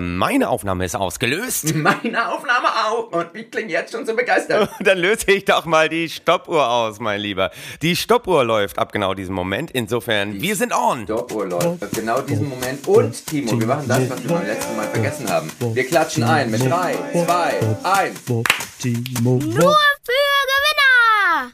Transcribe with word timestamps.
Meine 0.00 0.48
Aufnahme 0.48 0.84
ist 0.84 0.94
ausgelöst. 0.94 1.74
Meine 1.74 2.32
Aufnahme 2.32 2.68
auch. 2.86 3.10
Und 3.10 3.30
ich 3.34 3.50
klinge 3.50 3.72
jetzt 3.72 3.90
schon 3.90 4.06
so 4.06 4.14
begeistert. 4.14 4.70
Dann 4.80 4.96
löse 4.96 5.28
ich 5.32 5.44
doch 5.44 5.64
mal 5.64 5.88
die 5.88 6.08
Stoppuhr 6.08 6.70
aus, 6.70 7.00
mein 7.00 7.20
Lieber. 7.20 7.50
Die 7.82 7.96
Stoppuhr 7.96 8.44
läuft 8.44 8.78
ab 8.78 8.92
genau 8.92 9.14
diesem 9.14 9.34
Moment. 9.34 9.72
Insofern, 9.72 10.34
Die 10.34 10.42
wir 10.42 10.54
sind 10.54 10.72
on. 10.72 11.02
Stoppuhr 11.02 11.46
läuft 11.46 11.82
ab 11.82 11.88
genau 11.92 12.20
diesem 12.20 12.48
Moment. 12.48 12.86
Und, 12.86 13.26
Timo, 13.26 13.58
wir 13.58 13.66
machen 13.66 13.88
das, 13.88 14.08
was 14.08 14.22
wir 14.22 14.36
beim 14.36 14.46
letzten 14.46 14.76
Mal 14.76 14.86
vergessen 14.86 15.28
haben. 15.28 15.50
Wir 15.74 15.84
klatschen 15.84 16.22
ein 16.22 16.48
mit 16.52 16.60
3, 16.64 16.94
2, 17.12 17.60
1. 17.82 18.28
Nur 18.28 19.40
für 19.40 20.12
Gewinner! 20.54 21.52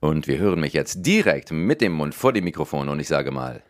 Und 0.00 0.26
wir 0.26 0.36
hören 0.36 0.60
mich 0.60 0.74
jetzt 0.74 0.98
direkt 1.00 1.50
mit 1.50 1.80
dem 1.80 1.92
Mund 1.92 2.14
vor 2.14 2.34
dem 2.34 2.44
Mikrofon 2.44 2.90
und 2.90 3.00
ich 3.00 3.08
sage 3.08 3.30
mal. 3.30 3.62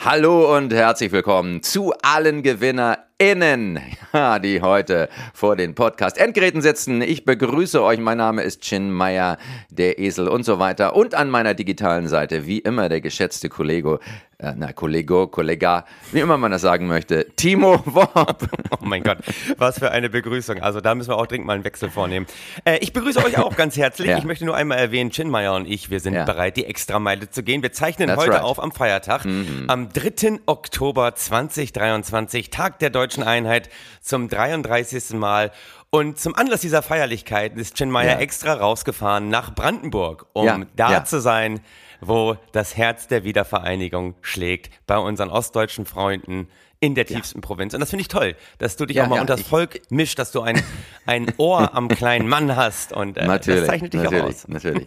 Hallo 0.00 0.56
und 0.56 0.72
herzlich 0.72 1.10
willkommen 1.10 1.60
zu 1.60 1.92
allen 2.02 2.44
GewinnerInnen, 2.44 3.80
die 4.44 4.62
heute 4.62 5.08
vor 5.34 5.56
den 5.56 5.74
Podcast-Endgeräten 5.74 6.62
sitzen. 6.62 7.02
Ich 7.02 7.24
begrüße 7.24 7.82
euch. 7.82 7.98
Mein 7.98 8.18
Name 8.18 8.42
ist 8.42 8.62
Chin 8.62 8.92
Meyer, 8.92 9.38
der 9.70 9.98
Esel 9.98 10.28
und 10.28 10.44
so 10.44 10.60
weiter. 10.60 10.94
Und 10.94 11.16
an 11.16 11.30
meiner 11.30 11.54
digitalen 11.54 12.06
Seite, 12.06 12.46
wie 12.46 12.60
immer, 12.60 12.88
der 12.88 13.00
geschätzte 13.00 13.48
Kollege, 13.48 13.98
äh, 14.40 14.52
na, 14.56 14.72
Kollego, 14.72 15.26
Kollega, 15.26 15.84
wie 16.12 16.20
immer 16.20 16.38
man 16.38 16.52
das 16.52 16.62
sagen 16.62 16.86
möchte, 16.86 17.26
Timo 17.34 17.82
Worp. 17.86 18.48
Oh 18.70 18.76
mein 18.84 19.02
Gott, 19.02 19.18
was 19.56 19.80
für 19.80 19.90
eine 19.90 20.08
Begrüßung. 20.08 20.60
Also 20.60 20.80
da 20.80 20.94
müssen 20.94 21.10
wir 21.10 21.16
auch 21.16 21.26
dringend 21.26 21.46
mal 21.46 21.54
einen 21.54 21.64
Wechsel 21.64 21.90
vornehmen. 21.90 22.26
Äh, 22.64 22.78
ich 22.78 22.92
begrüße 22.92 23.18
euch 23.24 23.36
auch 23.38 23.56
ganz 23.56 23.76
herzlich. 23.76 24.08
Ja. 24.08 24.18
Ich 24.18 24.24
möchte 24.24 24.44
nur 24.44 24.54
einmal 24.56 24.78
erwähnen, 24.78 25.10
Chinmeier 25.10 25.54
und 25.54 25.66
ich, 25.68 25.90
wir 25.90 25.98
sind 25.98 26.14
Ja. 26.14 26.24
bereit, 26.24 26.56
die 26.56 26.66
Extrameile 26.66 27.28
zu 27.30 27.42
gehen. 27.42 27.62
Wir 27.62 27.72
zeichnen 27.72 28.06
That's 28.08 28.20
heute 28.20 28.32
right. 28.34 28.42
Mhm. 28.42 28.46
auf 28.46 28.62
am 28.62 28.70
Feiertag, 28.70 29.24
am 29.66 29.92
3. 29.92 30.38
Oktober 30.46 31.14
2023, 31.16 32.50
Tag 32.50 32.78
der 32.78 32.90
Deutschen 32.90 33.24
Einheit, 33.24 33.68
zum 34.00 34.28
33. 34.28 35.14
Mal. 35.14 35.50
Und 35.90 36.18
zum 36.20 36.34
Anlass 36.36 36.60
dieser 36.60 36.82
Feierlichkeit 36.82 37.56
ist 37.56 37.76
Chinmeier 37.76 38.12
Ja. 38.12 38.18
extra 38.18 38.52
rausgefahren 38.54 39.30
nach 39.30 39.54
Brandenburg, 39.54 40.26
um 40.32 40.66
da 40.76 41.04
zu 41.04 41.20
sein, 41.20 41.60
wo 42.00 42.36
das 42.52 42.76
Herz 42.76 43.08
der 43.08 43.24
Wiedervereinigung 43.24 44.14
schlägt, 44.20 44.70
bei 44.86 44.98
unseren 44.98 45.30
ostdeutschen 45.30 45.84
Freunden 45.86 46.48
in 46.80 46.94
der 46.94 47.06
tiefsten 47.06 47.40
Provinz. 47.40 47.74
Und 47.74 47.80
das 47.80 47.90
finde 47.90 48.02
ich 48.02 48.08
toll, 48.08 48.36
dass 48.58 48.76
du 48.76 48.86
dich 48.86 48.96
Ja, 48.98 49.04
auch 49.04 49.08
mal 49.08 49.16
ja, 49.16 49.20
unter 49.22 49.34
das 49.36 49.44
Volk 49.44 49.80
mischt, 49.90 50.16
dass 50.20 50.30
du 50.30 50.42
ein, 50.42 50.62
ein 51.06 51.26
Ohr 51.36 51.74
am 51.74 51.88
kleinen 51.88 52.28
Mann 52.28 52.54
hast. 52.54 52.92
Und 52.92 53.16
äh, 53.16 53.26
Natürlich, 53.26 53.60
das 53.62 53.68
zeichnet 53.68 53.94
dich 53.94 54.02
natürlich, 54.02 54.22
auch 54.24 54.28
aus. 54.28 54.46
natürlich. 54.48 54.86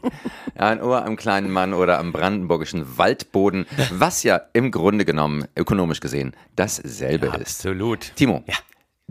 Ja, 0.58 0.68
ein 0.70 0.82
Ohr 0.82 1.04
am 1.06 1.18
kleinen 1.18 1.52
Mann 1.52 1.74
oder 1.74 2.00
am 2.00 2.14
brandenburgischen 2.14 2.98
Waldboden, 2.98 3.66
was 3.92 4.24
ja 4.24 4.40
im 4.54 4.72
Grunde 4.72 5.04
genommen, 5.04 5.46
ökonomisch 5.58 6.00
gesehen, 6.00 6.34
dasselbe 6.56 7.26
ist. 7.28 7.36
Absolut. 7.66 8.16
Timo, 8.16 8.42
Ja. 8.48 8.56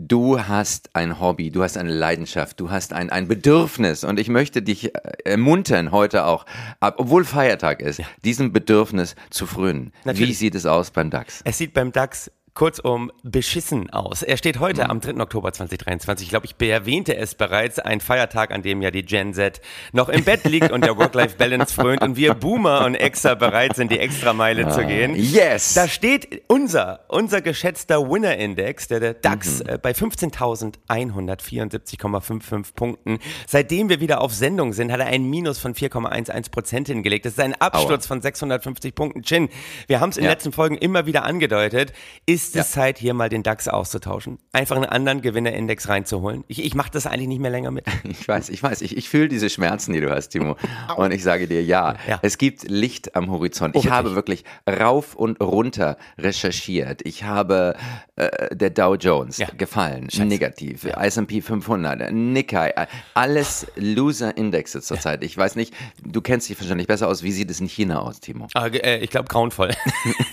Du 0.07 0.39
hast 0.39 0.95
ein 0.95 1.19
Hobby, 1.19 1.51
du 1.51 1.63
hast 1.63 1.77
eine 1.77 1.91
Leidenschaft, 1.91 2.59
du 2.59 2.69
hast 2.69 2.93
ein, 2.93 3.09
ein 3.09 3.27
Bedürfnis 3.27 4.03
und 4.03 4.19
ich 4.19 4.29
möchte 4.29 4.61
dich 4.61 4.95
äh, 4.95 4.99
ermuntern 5.25 5.91
heute 5.91 6.25
auch, 6.25 6.45
obwohl 6.79 7.23
Feiertag 7.23 7.81
ist, 7.81 8.01
diesem 8.23 8.51
Bedürfnis 8.51 9.15
zu 9.29 9.45
frönen. 9.45 9.93
Wie 10.03 10.33
sieht 10.33 10.55
es 10.55 10.65
aus 10.65 10.91
beim 10.91 11.09
DAX? 11.09 11.41
Es 11.43 11.57
sieht 11.57 11.73
beim 11.73 11.91
DAX 11.91 12.31
kurzum 12.53 13.11
beschissen 13.23 13.89
aus. 13.91 14.23
Er 14.23 14.35
steht 14.37 14.59
heute 14.59 14.83
Mhm. 14.83 14.89
am 14.91 14.99
3. 15.01 15.21
Oktober 15.21 15.53
2023. 15.53 16.25
Ich 16.27 16.31
glaube, 16.31 16.47
ich 16.47 16.55
erwähnte 16.69 17.15
es 17.15 17.35
bereits. 17.35 17.79
Ein 17.79 18.01
Feiertag, 18.01 18.51
an 18.51 18.61
dem 18.61 18.81
ja 18.81 18.91
die 18.91 19.03
Gen 19.03 19.33
Z 19.33 19.61
noch 19.93 20.09
im 20.09 20.23
Bett 20.23 20.43
liegt 20.43 20.71
und 20.71 20.83
der 20.83 20.97
Work-Life-Balance 20.97 21.73
frönt 21.73 22.01
und 22.01 22.15
wir 22.17 22.33
Boomer 22.33 22.85
und 22.85 22.95
Extra 22.95 23.35
bereit 23.35 23.75
sind, 23.75 23.91
die 23.91 23.99
Extrameile 23.99 24.69
zu 24.69 24.85
gehen. 24.85 25.15
Yes! 25.15 25.73
Da 25.75 25.87
steht 25.87 26.43
unser, 26.47 27.05
unser 27.07 27.41
geschätzter 27.41 28.09
Winner-Index, 28.09 28.87
der, 28.89 28.99
der 28.99 29.13
DAX, 29.13 29.63
Mhm. 29.63 29.69
äh, 29.69 29.77
bei 29.77 29.93
15.174,55 29.93 32.75
Punkten. 32.75 33.19
Seitdem 33.47 33.89
wir 33.89 33.99
wieder 34.01 34.21
auf 34.21 34.33
Sendung 34.33 34.73
sind, 34.73 34.91
hat 34.91 34.99
er 34.99 35.07
ein 35.07 35.29
Minus 35.29 35.59
von 35.59 35.73
4,11 35.73 36.51
Prozent 36.51 36.87
hingelegt. 36.87 37.25
Das 37.25 37.33
ist 37.33 37.39
ein 37.39 37.59
Absturz 37.59 38.05
von 38.07 38.21
650 38.21 38.93
Punkten. 38.95 39.21
Chin, 39.23 39.49
wir 39.87 39.99
haben 39.99 40.09
es 40.09 40.17
in 40.17 40.23
den 40.23 40.27
Ja. 40.27 40.31
letzten 40.33 40.51
Folgen 40.51 40.75
immer 40.75 41.05
wieder 41.05 41.23
angedeutet. 41.23 41.93
Ist 42.25 42.40
Ja. 42.53 42.61
es 42.61 42.71
Zeit, 42.71 42.97
hier 42.97 43.13
mal 43.13 43.29
den 43.29 43.43
DAX 43.43 43.67
auszutauschen? 43.67 44.39
Einfach 44.53 44.75
einen 44.75 44.85
anderen 44.85 45.21
Gewinner-Index 45.21 45.87
reinzuholen? 45.89 46.43
Ich, 46.47 46.63
ich 46.63 46.75
mache 46.75 46.91
das 46.91 47.05
eigentlich 47.07 47.27
nicht 47.27 47.39
mehr 47.41 47.51
länger 47.51 47.71
mit. 47.71 47.85
Ich 48.03 48.27
weiß, 48.27 48.49
ich 48.49 48.61
weiß, 48.61 48.81
ich, 48.81 48.97
ich 48.97 49.09
fühle 49.09 49.27
diese 49.29 49.49
Schmerzen, 49.49 49.93
die 49.93 50.01
du 50.01 50.09
hast, 50.11 50.29
Timo. 50.29 50.55
Und 50.97 51.11
ich 51.11 51.23
sage 51.23 51.47
dir, 51.47 51.63
ja, 51.63 51.95
Ja. 52.07 52.19
es 52.21 52.37
gibt 52.37 52.69
Licht 52.69 53.15
am 53.15 53.31
Horizont. 53.31 53.75
Oh, 53.75 53.79
ich 53.79 53.85
wirklich? 53.85 53.93
habe 53.93 54.15
wirklich 54.15 54.43
rauf 54.67 55.15
und 55.15 55.39
runter 55.41 55.97
recherchiert. 56.17 57.01
Ich 57.05 57.23
habe 57.23 57.75
äh, 58.15 58.55
der 58.55 58.69
Dow 58.69 58.95
Jones 58.95 59.37
Ja. 59.37 59.47
gefallen, 59.57 60.07
negativ. 60.17 60.83
S&P 60.85 61.41
500, 61.41 62.11
Nikkei, 62.11 62.73
alles 63.13 63.67
Loser-Indexe 63.75 64.81
zurzeit. 64.81 65.23
Ich 65.23 65.37
weiß 65.37 65.55
nicht, 65.55 65.73
du 66.03 66.21
kennst 66.21 66.49
dich 66.49 66.59
wahrscheinlich 66.59 66.87
besser 66.87 67.07
aus. 67.07 67.23
Wie 67.23 67.31
sieht 67.31 67.49
es 67.49 67.59
in 67.59 67.67
China 67.67 67.99
aus, 68.01 68.19
Timo? 68.19 68.47
Ah, 68.53 68.67
äh, 68.67 68.97
ich 68.99 69.09
glaube 69.09 69.27
grauenvoll. 69.27 69.71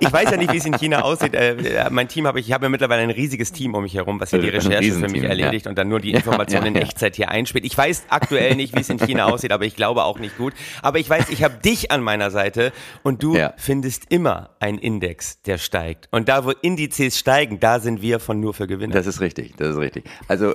Ich 0.00 0.12
weiß 0.12 0.30
ja 0.30 0.36
nicht, 0.36 0.52
wie 0.52 0.56
es 0.58 0.64
in 0.66 0.76
China 0.78 0.91
aussieht. 1.00 1.34
Äh, 1.34 1.54
äh, 1.54 1.90
mein 1.90 2.08
Team 2.08 2.26
habe 2.26 2.40
ich, 2.40 2.48
ich 2.48 2.52
habe 2.52 2.66
ja 2.66 2.68
mittlerweile 2.68 3.02
ein 3.02 3.10
riesiges 3.10 3.52
Team 3.52 3.74
um 3.74 3.82
mich 3.82 3.94
herum, 3.94 4.20
was 4.20 4.30
hier 4.30 4.40
die 4.40 4.48
Recherche 4.48 4.92
für 4.92 5.08
mich 5.08 5.22
erledigt 5.22 5.66
ja. 5.66 5.70
und 5.70 5.78
dann 5.78 5.88
nur 5.88 6.00
die 6.00 6.12
Informationen 6.12 6.64
ja, 6.64 6.68
in 6.68 6.74
ja. 6.76 6.82
Echtzeit 6.82 7.16
hier 7.16 7.30
einspielt. 7.30 7.64
Ich 7.64 7.76
weiß 7.76 8.04
aktuell 8.08 8.56
nicht, 8.56 8.74
wie 8.76 8.80
es 8.80 8.90
in 8.90 8.98
China 8.98 9.26
aussieht, 9.26 9.52
aber 9.52 9.64
ich 9.64 9.76
glaube 9.76 10.04
auch 10.04 10.18
nicht 10.18 10.36
gut. 10.36 10.52
Aber 10.82 10.98
ich 10.98 11.08
weiß, 11.08 11.30
ich 11.30 11.42
habe 11.42 11.54
dich 11.54 11.90
an 11.90 12.02
meiner 12.02 12.30
Seite 12.30 12.72
und 13.02 13.22
du 13.22 13.36
findest 13.56 14.04
immer 14.10 14.50
einen 14.60 14.78
Index, 14.78 15.40
der 15.42 15.58
steigt. 15.58 16.08
Und 16.10 16.28
da, 16.28 16.44
wo 16.44 16.50
Indizes 16.50 17.18
steigen, 17.18 17.60
da 17.60 17.80
sind 17.80 18.02
wir 18.02 18.20
von 18.20 18.40
nur 18.40 18.54
für 18.54 18.66
Gewinner. 18.66 18.94
Das 18.94 19.06
ist 19.06 19.20
richtig, 19.20 19.56
das 19.56 19.70
ist 19.70 19.78
richtig. 19.78 20.04
Also 20.28 20.54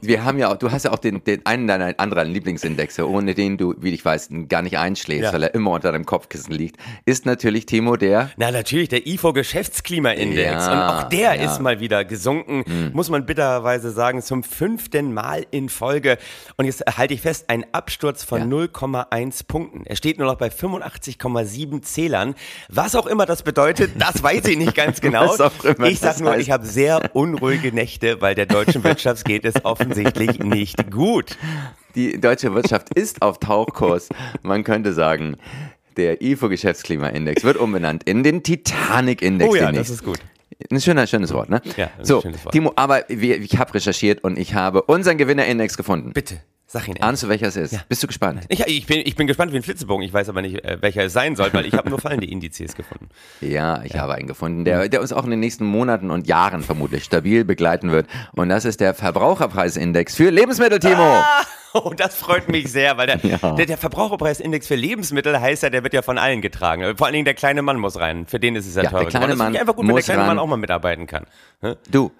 wir 0.00 0.24
haben 0.24 0.38
ja 0.38 0.52
auch, 0.52 0.56
du 0.56 0.70
hast 0.70 0.84
ja 0.84 0.92
auch 0.92 0.98
den, 0.98 1.22
den 1.24 1.44
einen 1.46 1.66
deiner 1.66 1.94
anderen 1.98 2.30
Lieblingsindexe, 2.30 3.08
ohne 3.08 3.34
den 3.34 3.56
du, 3.56 3.74
wie 3.78 3.94
ich 3.94 4.04
weiß, 4.04 4.30
gar 4.48 4.62
nicht 4.62 4.78
einschläfst, 4.78 5.32
weil 5.32 5.42
er 5.42 5.54
immer 5.54 5.72
unter 5.72 5.92
deinem 5.92 6.06
Kopfkissen 6.06 6.52
liegt, 6.52 6.76
ist 7.04 7.26
natürlich 7.26 7.66
Timo 7.66 7.96
der 7.96 8.30
Na 8.36 8.50
natürlich, 8.50 8.88
der 8.88 9.06
IFO 9.06 9.32
Geschäftsklimaindex. 9.82 10.66
Ja, 10.66 10.72
und 10.72 10.78
auch 10.78 11.08
der 11.08 11.34
ja. 11.34 11.50
Ist 11.50 11.60
mal 11.60 11.80
wieder 11.80 12.04
gesunken, 12.04 12.90
muss 12.92 13.10
man 13.10 13.26
bitterweise 13.26 13.90
sagen, 13.90 14.22
zum 14.22 14.42
fünften 14.42 15.12
Mal 15.14 15.46
in 15.50 15.68
Folge. 15.68 16.18
Und 16.56 16.64
jetzt 16.66 16.84
halte 16.96 17.14
ich 17.14 17.20
fest, 17.20 17.46
ein 17.48 17.64
Absturz 17.72 18.24
von 18.24 18.40
Ja. 18.40 18.46
0,1 18.46 19.46
Punkten. 19.46 19.84
Er 19.86 19.96
steht 19.96 20.18
nur 20.18 20.26
noch 20.26 20.36
bei 20.36 20.48
85,7 20.48 21.82
Zählern. 21.82 22.34
Was 22.68 22.94
auch 22.94 23.06
immer 23.06 23.26
das 23.26 23.42
bedeutet, 23.42 23.92
das 23.98 24.22
weiß 24.22 24.46
ich 24.46 24.58
nicht 24.58 24.74
ganz 24.74 25.00
genau. 25.00 25.32
Ich 25.84 26.00
sag 26.00 26.10
das 26.12 26.20
nur, 26.20 26.32
heißt. 26.32 26.42
ich 26.42 26.50
habe 26.50 26.66
sehr 26.66 27.14
unruhige 27.14 27.72
Nächte, 27.72 28.20
weil 28.20 28.34
der 28.34 28.46
deutschen 28.46 28.82
Wirtschaft 28.84 29.24
geht 29.24 29.44
es 29.44 29.64
offensichtlich 29.64 30.38
nicht 30.38 30.90
gut. 30.90 31.36
Die 31.94 32.20
deutsche 32.20 32.54
Wirtschaft 32.54 32.90
ist 32.94 33.22
auf 33.22 33.38
Tauchkurs. 33.38 34.08
Man 34.42 34.62
könnte 34.62 34.92
sagen, 34.92 35.36
der 35.98 36.22
IFO 36.22 36.48
Geschäftsklimaindex 36.48 37.44
wird 37.44 37.56
umbenannt 37.56 38.04
in 38.04 38.22
den 38.22 38.42
Titanic-Index. 38.42 39.50
Oh 39.50 39.54
ja, 39.54 39.66
demnächst. 39.66 39.90
das 39.90 39.96
ist 39.96 40.04
gut. 40.04 40.18
Ein 40.70 40.80
schöner, 40.80 41.06
schönes 41.06 41.32
Wort, 41.32 41.50
ne? 41.50 41.60
Ja, 41.76 41.90
so, 42.02 42.20
schönes 42.20 42.44
Wort. 42.44 42.52
Timo, 42.52 42.72
aber 42.74 43.04
wir, 43.08 43.40
ich 43.40 43.58
habe 43.58 43.74
recherchiert 43.74 44.24
und 44.24 44.38
ich 44.38 44.54
habe 44.54 44.82
unseren 44.82 45.18
Gewinner-Index 45.18 45.76
gefunden. 45.76 46.12
Bitte, 46.12 46.40
sag 46.70 46.86
ihn. 46.86 47.00
Ahnst 47.00 47.22
du, 47.22 47.28
welcher 47.28 47.46
es 47.48 47.56
ist? 47.56 47.88
Bist 47.88 48.02
du 48.02 48.06
gespannt? 48.06 48.44
Ich, 48.48 48.60
ich, 48.66 48.86
bin, 48.86 49.00
ich 49.04 49.16
bin 49.16 49.26
gespannt 49.26 49.52
wie 49.52 49.56
ein 49.56 49.62
Flitzebogen. 49.62 50.04
Ich 50.04 50.12
weiß 50.12 50.28
aber 50.28 50.42
nicht, 50.42 50.62
äh, 50.64 50.76
welcher 50.80 51.02
es 51.04 51.12
sein 51.14 51.34
soll, 51.34 51.52
weil 51.52 51.66
ich 51.66 51.72
habe 51.74 51.88
nur 51.88 51.98
fallende 51.98 52.26
Indizes 52.30 52.74
gefunden. 52.76 53.08
Ja, 53.40 53.82
ich 53.84 53.96
habe 53.98 54.14
einen 54.14 54.26
gefunden, 54.28 54.64
der, 54.64 54.88
der 54.88 55.00
uns 55.00 55.12
auch 55.12 55.24
in 55.24 55.30
den 55.30 55.40
nächsten 55.40 55.64
Monaten 55.64 56.10
und 56.10 56.26
Jahren 56.28 56.62
vermutlich 56.62 57.04
stabil 57.04 57.44
begleiten 57.44 57.90
wird. 57.90 58.06
Und 58.36 58.50
das 58.50 58.64
ist 58.66 58.80
der 58.80 58.94
Verbraucherpreisindex 58.94 60.14
für 60.14 60.30
Lebensmittel, 60.30 60.78
Timo. 60.78 61.02
Ah, 61.02 61.44
oh, 61.74 61.92
das 61.96 62.14
freut 62.16 62.48
mich 62.48 62.70
sehr, 62.70 62.96
weil 62.98 63.06
der, 63.06 63.18
Ja. 63.24 63.52
der, 63.52 63.66
der 63.66 63.78
Verbraucherpreisindex 63.78 64.66
für 64.66 64.74
Lebensmittel 64.76 65.40
heißt 65.40 65.62
ja, 65.62 65.70
der 65.70 65.82
wird 65.82 65.94
ja 65.94 66.02
von 66.02 66.18
allen 66.18 66.42
getragen. 66.42 66.96
Vor 66.96 67.06
allen 67.06 67.14
Dingen 67.14 67.24
der 67.24 67.34
kleine 67.34 67.62
Mann 67.62 67.78
muss 67.78 67.98
rein. 67.98 68.26
Für 68.26 68.38
den 68.38 68.56
ist 68.56 68.66
es 68.66 68.74
ja, 68.74 68.82
Ja, 68.84 68.90
teurer 68.90 69.02
der 69.04 69.10
kleine 69.10 69.36
Mann 69.36 69.56
einfach 69.56 69.74
gut, 69.74 69.84
wenn 69.84 69.88
der 69.88 69.94
muss 69.96 70.04
kleine 70.04 70.20
ran. 70.20 70.28
Mann 70.28 70.38
auch 70.38 70.46
mal 70.46 70.56
mitarbeiten 70.56 71.06
kann. 71.06 71.24
Hä? 71.62 71.74
Du, 71.90 72.12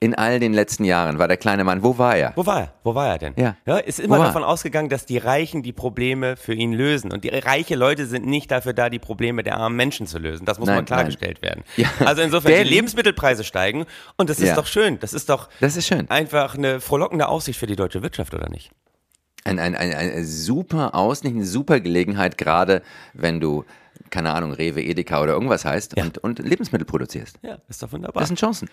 in 0.00 0.14
all 0.14 0.38
den 0.38 0.52
letzten 0.52 0.84
Jahren 0.84 1.18
war 1.18 1.26
der 1.26 1.36
kleine 1.36 1.64
Mann, 1.64 1.82
wo 1.82 1.98
war 1.98 2.16
er? 2.16 2.32
Wo 2.36 2.46
war 2.46 2.60
er? 2.60 2.72
Wo 2.84 2.94
war 2.94 3.08
er 3.08 3.18
denn? 3.18 3.34
Ja. 3.36 3.56
ist 3.78 3.98
immer 3.98 4.18
er? 4.18 4.26
davon 4.26 4.44
ausgegangen, 4.44 4.88
dass 4.88 5.06
die 5.06 5.18
Reichen 5.18 5.64
die 5.64 5.72
Probleme 5.72 6.36
für 6.36 6.54
ihn 6.54 6.72
lösen. 6.72 7.12
Und 7.12 7.24
die 7.24 7.30
reiche 7.30 7.74
Leute 7.74 8.06
sind 8.06 8.24
nicht 8.24 8.50
dafür 8.52 8.74
da, 8.74 8.90
die 8.90 9.00
Probleme 9.00 9.42
der 9.42 9.56
armen 9.56 9.74
Menschen 9.74 10.06
zu 10.06 10.18
lösen. 10.20 10.44
Das 10.44 10.60
muss 10.60 10.68
Nein, 10.68 10.76
mal 10.76 10.84
klargestellt 10.84 11.42
werden. 11.42 11.64
Ja. 11.76 11.88
Also 12.04 12.22
insofern, 12.22 12.52
Denn- 12.52 12.64
die 12.68 12.74
Lebensmittelpreise 12.74 13.42
steigen 13.42 13.86
und 14.16 14.30
das 14.30 14.38
ist 14.38 14.48
Ja. 14.50 14.54
doch 14.54 14.66
schön. 14.66 15.00
Das 15.00 15.12
ist 15.12 15.28
doch 15.30 15.48
Das 15.58 15.76
ist 15.76 15.88
schön. 15.88 16.08
einfach 16.10 16.54
eine 16.56 16.80
frohlockende 16.80 17.26
Aussicht 17.26 17.58
für 17.58 17.66
die 17.66 17.74
deutsche 17.76 18.00
Wirtschaft, 18.00 18.34
oder 18.34 18.48
nicht? 18.48 18.70
Ein, 19.44 19.58
ein, 19.58 19.74
ein, 19.74 19.92
eine 19.94 20.24
super 20.24 20.94
Aussicht, 20.94 21.34
eine 21.34 21.44
super 21.44 21.80
Gelegenheit, 21.80 22.38
gerade 22.38 22.82
wenn 23.14 23.40
du, 23.40 23.64
keine 24.10 24.32
Ahnung, 24.32 24.52
Rewe, 24.52 24.80
Edeka 24.80 25.20
oder 25.22 25.32
irgendwas 25.32 25.64
heißt 25.64 25.96
Ja. 25.96 26.04
und, 26.04 26.18
und 26.18 26.38
Lebensmittel 26.38 26.84
produzierst. 26.86 27.38
Ja, 27.42 27.58
ist 27.68 27.82
doch 27.82 27.90
wunderbar. 27.90 28.20
Das 28.20 28.28
sind 28.28 28.38
Chancen. 28.38 28.68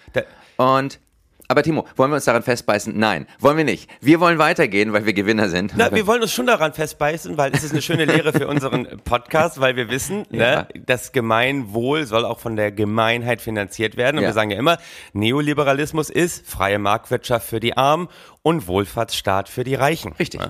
Und 0.57 0.99
Aber 1.47 1.61
Timo, 1.63 1.85
wollen 1.95 2.11
wir 2.11 2.15
uns 2.15 2.25
daran 2.25 2.41
festbeißen? 2.43 2.97
Nein, 2.97 3.27
wollen 3.39 3.57
wir 3.57 3.63
nicht. 3.63 3.89
Wir 4.01 4.19
wollen 4.19 4.39
weitergehen, 4.39 4.93
weil 4.93 5.05
wir 5.05 5.13
Gewinner 5.13 5.47
sind. 5.49 5.73
Na, 5.77 5.91
wir 5.93 6.07
wollen 6.07 6.21
uns 6.21 6.31
schon 6.33 6.47
daran 6.47 6.73
festbeißen, 6.73 7.37
weil 7.37 7.51
es 7.53 7.63
ist 7.63 7.71
eine 7.71 7.81
schöne 7.81 8.05
Lehre 8.05 8.33
für 8.33 8.47
unseren 8.47 8.87
Podcast, 9.03 9.59
weil 9.59 9.75
wir 9.75 9.89
wissen, 9.89 10.25
Ja. 10.31 10.63
ne, 10.63 10.67
das 10.85 11.11
Gemeinwohl 11.11 12.05
soll 12.05 12.25
auch 12.25 12.39
von 12.39 12.55
der 12.55 12.71
Gemeinheit 12.71 13.41
finanziert 13.41 13.95
werden. 13.97 14.17
Und 14.17 14.23
Ja. 14.23 14.29
wir 14.29 14.33
sagen 14.33 14.49
ja 14.51 14.57
immer, 14.57 14.77
Neoliberalismus 15.13 16.09
ist 16.09 16.47
freie 16.47 16.79
Marktwirtschaft 16.79 17.47
für 17.47 17.59
die 17.59 17.75
Armen 17.77 18.07
und 18.41 18.67
Wohlfahrtsstaat 18.67 19.49
für 19.49 19.63
die 19.63 19.75
Reichen. 19.75 20.13
Richtig. 20.13 20.41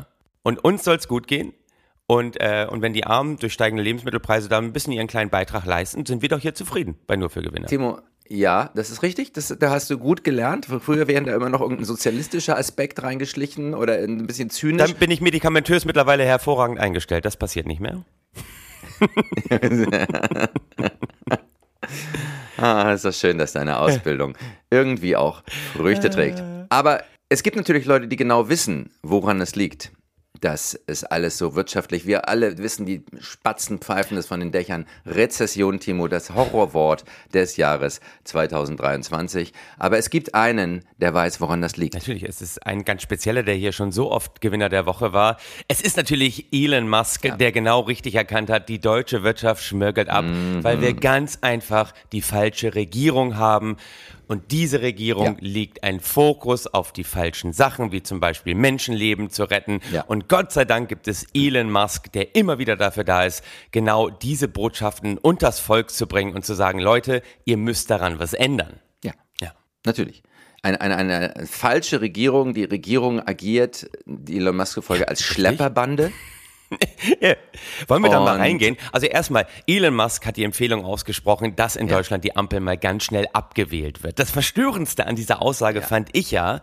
Und 0.44 0.64
uns 0.64 0.84
soll 0.84 0.98
es 0.98 1.08
gut 1.08 1.28
gehen. 1.28 1.54
Und, 2.08 2.40
äh, 2.40 2.68
und 2.70 2.84
wenn 2.84 2.94
die 2.94 3.06
Armen 3.06 3.38
durch 3.38 3.54
steigende 3.54 3.82
Lebensmittelpreise 3.82 4.48
da 4.48 4.60
ein 4.60 4.74
bisschen 4.74 4.94
ihren 4.94 5.08
kleinen 5.08 5.32
Beitrag 5.32 5.66
leisten, 5.66 6.06
sind 6.06 6.22
wir 6.22 6.30
doch 6.30 6.40
hier 6.40 6.54
zufrieden 6.54 7.00
bei 7.08 7.16
Nur 7.16 7.32
für 7.32 7.42
Gewinner. 7.42 7.66
Timo, 7.66 8.00
ja, 8.28 8.72
das 8.74 8.90
ist 8.90 9.04
richtig. 9.04 9.34
Das, 9.34 9.56
da 9.60 9.70
hast 9.70 9.90
du 9.90 9.98
gut 9.98 10.24
gelernt. 10.24 10.66
Früher 10.66 11.08
wären 11.08 11.26
da 11.26 11.36
immer 11.36 11.50
noch 11.50 11.62
irgendein 11.62 11.86
sozialistischer 11.86 12.58
Aspekt 12.58 13.04
reingeschlichen 13.04 13.74
oder 13.74 14.00
ein 14.00 14.26
bisschen 14.26 14.50
zynisch. 14.50 14.84
Dann 14.84 14.96
bin 14.96 15.12
ich 15.12 15.22
medikamentös 15.22 15.86
mittlerweile 15.86 16.26
hervorragend 16.26 16.80
eingestellt. 16.80 17.26
Das 17.26 17.38
passiert 17.38 17.68
nicht 17.68 17.82
mehr. 17.82 18.04
Ah, 22.58 22.94
ist 22.94 23.04
das 23.04 23.20
schön, 23.20 23.38
dass 23.38 23.52
deine 23.52 23.78
Ausbildung 23.80 24.38
irgendwie 24.70 25.16
auch 25.16 25.44
Früchte 25.74 26.10
trägt. 26.10 26.42
Aber 26.70 27.04
es 27.28 27.44
gibt 27.44 27.58
natürlich 27.58 27.86
Leute, 27.86 28.08
die 28.08 28.16
genau 28.16 28.50
wissen, 28.50 28.92
woran 29.02 29.42
es 29.42 29.56
liegt. 29.56 29.92
Dass 30.46 30.80
es 30.86 31.04
alles 31.04 31.40
so 31.40 31.56
wirtschaftlich, 31.56 32.06
wir 32.06 32.30
alle 32.30 32.60
wissen, 32.60 32.86
die 32.86 33.04
Spatzen 33.20 33.80
pfeifen 33.80 34.16
es 34.16 34.28
von 34.28 34.40
den 34.40 34.52
Dächern. 34.52 34.86
Rezession, 35.04 35.80
Timo, 35.80 36.08
das 36.08 36.36
Horrorwort 36.36 37.04
des 37.34 37.58
Jahres 37.58 38.00
2023. 38.26 39.54
Aber 39.80 39.98
es 39.98 40.12
gibt 40.12 40.36
einen, 40.36 40.84
der 41.00 41.16
weiß, 41.16 41.42
woran 41.42 41.64
das 41.64 41.78
liegt. 41.78 41.96
Natürlich, 41.96 42.22
es 42.22 42.44
ist 42.44 42.64
ein 42.64 42.86
ganz 42.86 43.02
spezieller, 43.02 43.42
der 43.42 43.56
hier 43.56 43.72
schon 43.72 43.92
so 43.92 44.12
oft 44.12 44.40
Gewinner 44.40 44.70
der 44.70 44.86
Woche 44.86 45.14
war. 45.14 45.38
Es 45.68 45.82
ist 45.82 45.98
natürlich 45.98 46.54
Elon 46.54 46.88
Musk, 46.88 47.24
der 47.40 47.52
genau 47.52 47.80
richtig 47.80 48.14
erkannt 48.14 48.52
hat, 48.52 48.70
die 48.70 48.78
deutsche 48.78 49.24
Wirtschaft 49.24 49.64
schmirgelt 49.64 50.10
ab, 50.10 50.26
weil 50.62 50.80
wir 50.80 50.94
ganz 50.94 51.40
einfach 51.42 51.92
die 52.12 52.22
falsche 52.22 52.76
Regierung 52.76 53.38
haben. 53.38 53.78
Und 54.28 54.52
diese 54.52 54.82
Regierung 54.82 55.26
Ja. 55.26 55.36
legt 55.40 55.84
einen 55.84 56.00
Fokus 56.00 56.68
auf 56.68 56.92
die 56.94 57.04
falschen 57.04 57.54
Sachen, 57.54 57.92
wie 57.92 58.02
zum 58.04 58.20
Beispiel 58.20 58.56
Menschenleben 58.56 59.30
zu 59.30 59.44
retten. 59.44 59.80
Ja. 59.92 60.04
Und 60.04 60.28
Gott 60.30 60.52
sei 60.52 60.66
Dank 60.66 60.90
gibt 60.90 61.08
es 61.08 61.26
Elon 61.34 61.72
Musk, 61.72 62.12
der 62.12 62.36
immer 62.36 62.58
wieder 62.60 62.76
dafür 62.76 63.04
da 63.04 63.24
ist, 63.26 63.44
genau 63.72 64.10
diese 64.10 64.48
Botschaften 64.48 65.18
unters 65.18 65.60
Volk 65.60 65.92
zu 65.92 66.08
bringen 66.08 66.34
und 66.36 66.46
zu 66.46 66.54
sagen, 66.54 66.80
Leute, 66.80 67.22
ihr 67.46 67.58
müsst 67.58 67.90
daran 67.90 68.20
was 68.20 68.34
ändern. 68.34 68.80
Ja, 69.04 69.14
Ja. 69.42 69.54
natürlich. 69.86 70.24
Eine, 70.64 70.82
eine, 70.82 70.96
eine 70.98 71.46
falsche 71.46 72.02
Regierung, 72.02 72.56
die 72.56 72.64
Regierung 72.64 73.20
agiert, 73.20 73.88
die 74.08 74.38
Elon 74.38 74.58
Musk 74.58 74.84
folge 74.84 75.08
als 75.08 75.22
Schlepperbande. 75.22 76.12
Wollen 77.88 78.04
wir 78.04 78.10
da 78.10 78.20
mal 78.20 78.38
reingehen? 78.38 78.78
Also 78.92 79.08
erstmal, 79.08 79.48
Elon 79.68 79.96
Musk 79.96 80.26
hat 80.26 80.38
die 80.38 80.44
Empfehlung 80.44 80.84
ausgesprochen, 80.84 81.56
dass 81.56 81.76
in 81.76 81.88
Deutschland 81.88 82.24
die 82.24 82.36
Ampel 82.36 82.60
mal 82.60 82.78
ganz 82.78 83.04
schnell 83.04 83.28
abgewählt 83.34 84.04
wird. 84.04 84.20
Das 84.20 84.32
Verstörendste 84.32 85.08
an 85.08 85.16
dieser 85.16 85.42
Aussage 85.42 85.82
fand 85.82 86.10
ich 86.14 86.32
ja, 86.32 86.62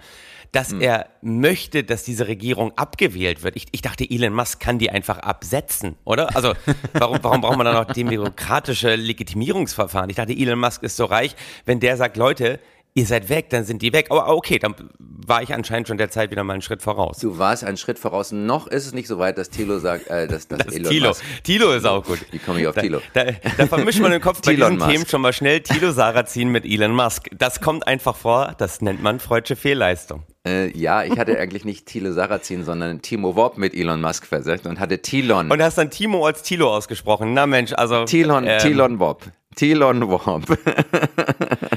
dass 0.53 0.73
er 0.73 1.09
möchte, 1.23 1.83
dass 1.83 2.05
diese 2.05 2.29
Regierung 2.29 2.77
abgewählt 2.77 3.43
wird. 3.43 3.57
Ich, 3.57 3.67
ich 3.73 3.81
dachte, 3.81 4.09
Elon 4.09 4.35
Musk 4.35 4.61
kann 4.61 4.79
die 4.79 4.91
einfach 4.91 5.19
absetzen, 5.19 5.97
oder? 6.05 6.37
Also 6.37 6.53
warum, 6.93 7.19
warum 7.23 7.41
braucht 7.41 7.57
man 7.57 7.65
dann 7.65 7.75
noch 7.75 7.87
demokratische 7.87 8.95
Legitimierungsverfahren? 8.95 10.11
Ich 10.11 10.17
dachte, 10.17 10.35
Elon 10.35 10.59
Musk 10.59 10.83
ist 10.83 10.97
so 10.97 11.07
reich, 11.07 11.35
wenn 11.65 11.81
der 11.81 11.97
sagt, 11.97 12.19
Leute, 12.19 12.61
ihr 12.95 13.07
seid 13.07 13.29
weg, 13.29 13.51
dann 13.51 13.65
sind 13.65 13.83
die 13.83 13.93
weg. 13.93 14.07
Aber 14.11 14.29
okay, 14.29 14.59
dann 14.59 14.75
war 14.99 15.43
ich 15.43 15.55
anscheinend 15.55 15.89
schon 15.89 15.99
der 15.99 16.11
Zeit 16.11 16.31
wieder 16.31 16.45
mal 16.45 16.55
einen 16.55 16.63
Schritt 16.63 16.83
voraus. 16.83 17.19
Du 17.19 17.39
warst 17.39 17.65
einen 17.65 17.77
Schritt 17.77 17.99
voraus. 17.99 18.33
Noch 18.33 18.67
ist 18.67 18.87
es 18.87 18.93
nicht 18.93 19.09
so 19.09 19.19
weit, 19.19 19.39
dass 19.39 19.51
Thilo 19.51 19.79
sagt, 19.79 20.09
äh, 20.09 20.27
dass, 20.27 20.49
dass 20.49 20.59
Das 20.67 20.75
Elon 20.75 20.91
Tilo. 20.91 21.09
Musk. 21.09 21.25
Tilo 21.45 21.73
ist 21.73 21.87
auch 21.87 22.05
gut. 22.05 22.19
Wie 22.31 22.39
komme 22.39 22.61
ich 22.61 22.67
auf 22.67 22.75
da, 22.75 22.81
Thilo? 22.81 23.01
Da, 23.15 23.25
da 23.57 23.67
vermischt 23.67 24.01
man 24.01 24.11
den 24.11 24.21
Kopf 24.21 24.43
bei 24.43 24.55
diesen 24.55 24.79
Musk. 24.79 24.91
Themen 24.91 25.07
schon 25.07 25.21
mal 25.21 25.33
schnell 25.33 25.61
Tilo 25.61 25.93
Sarrazin 25.93 26.49
mit 26.49 26.65
Elon 26.65 26.95
Musk. 26.95 27.29
Das 27.37 27.61
kommt 27.61 27.87
einfach 27.87 28.17
vor, 28.17 28.55
das 28.59 28.81
nennt 28.81 29.03
man 29.03 29.21
freudsche 29.21 29.57
Fehlleistung. 29.57 30.25
Äh, 30.45 30.77
ja, 30.77 31.05
ich 31.05 31.19
hatte 31.19 31.39
eigentlich 31.39 31.65
nicht 31.65 31.87
Thilo 31.87 32.13
Sarrazin, 32.13 32.65
sondern 32.65 33.01
Timo 33.01 33.37
Wob 33.37 33.59
mit 33.59 33.75
Elon 33.75 34.01
Musk 34.01 34.27
versetzt 34.27 34.67
und 34.67 34.81
hatte 34.81 35.01
Tilon. 35.01 35.51
Und 35.51 35.63
hast 35.63 35.79
dann 35.79 35.91
Timo 35.91 36.27
als 36.27 36.43
Tilo 36.43 36.75
ausgesprochen. 36.75 37.33
Na 37.33 37.47
Mensch, 37.47 37.73
also 37.75 38.05
Tilon, 38.05 38.45
ähm, 38.47 38.59
Tilon 38.59 38.99
Wob. 38.99 39.23
Tilon 39.55 40.09
Wob. 40.09 40.47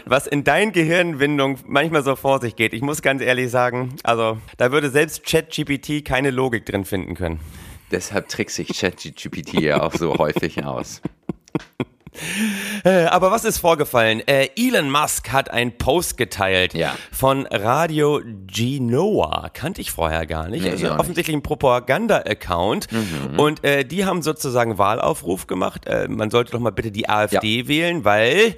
was 0.06 0.28
in 0.28 0.44
deinen 0.44 0.72
Gehirnwindungen 0.72 1.60
manchmal 1.68 2.04
so 2.04 2.16
vor 2.16 2.40
sich 2.40 2.56
geht, 2.56 2.74
ich 2.74 2.82
muss 2.82 3.02
ganz 3.02 3.22
ehrlich 3.22 3.50
sagen, 3.52 3.96
also 4.04 4.38
da 4.58 4.72
würde 4.72 4.90
selbst 4.90 5.26
ChatGPT 5.26 6.06
keine 6.06 6.32
Logik 6.32 6.66
drin 6.66 6.86
finden 6.86 7.16
können. 7.16 7.40
Deshalb 7.92 8.30
trickst 8.30 8.56
sich 8.56 8.70
ChatGPT 8.70 9.54
ja 9.62 9.82
auch 9.84 9.94
so 9.94 10.14
häufig 10.18 10.64
aus. 10.64 11.02
Äh, 12.84 13.06
Aber 13.06 13.32
was 13.32 13.46
ist 13.46 13.60
vorgefallen? 13.60 14.22
Äh, 14.28 14.50
Elon 14.58 14.90
Musk 14.90 15.32
hat 15.32 15.50
einen 15.52 15.78
Post 15.78 16.18
geteilt 16.18 16.74
Ja. 16.74 16.96
von 17.12 17.46
Radio 17.48 18.22
Genoa. 18.48 19.50
Kannte 19.54 19.82
ich 19.82 19.92
vorher 19.92 20.26
gar 20.26 20.48
nicht. 20.50 20.64
Nee, 20.64 20.72
also 20.72 20.88
nicht. 20.88 21.00
offensichtlich 21.00 21.36
ein 21.36 21.44
Propaganda-Account. 21.44 22.88
Und 23.38 23.64
äh, 23.64 23.86
die 23.86 24.06
haben 24.06 24.22
sozusagen 24.22 24.78
Wahlaufruf 24.78 25.48
gemacht. 25.48 25.86
Äh, 25.88 26.08
man 26.08 26.30
sollte 26.30 26.52
doch 26.52 26.60
mal 26.60 26.72
bitte 26.72 26.92
die 26.92 27.10
AfD 27.10 27.68
wählen, 27.68 28.06
weil 28.06 28.56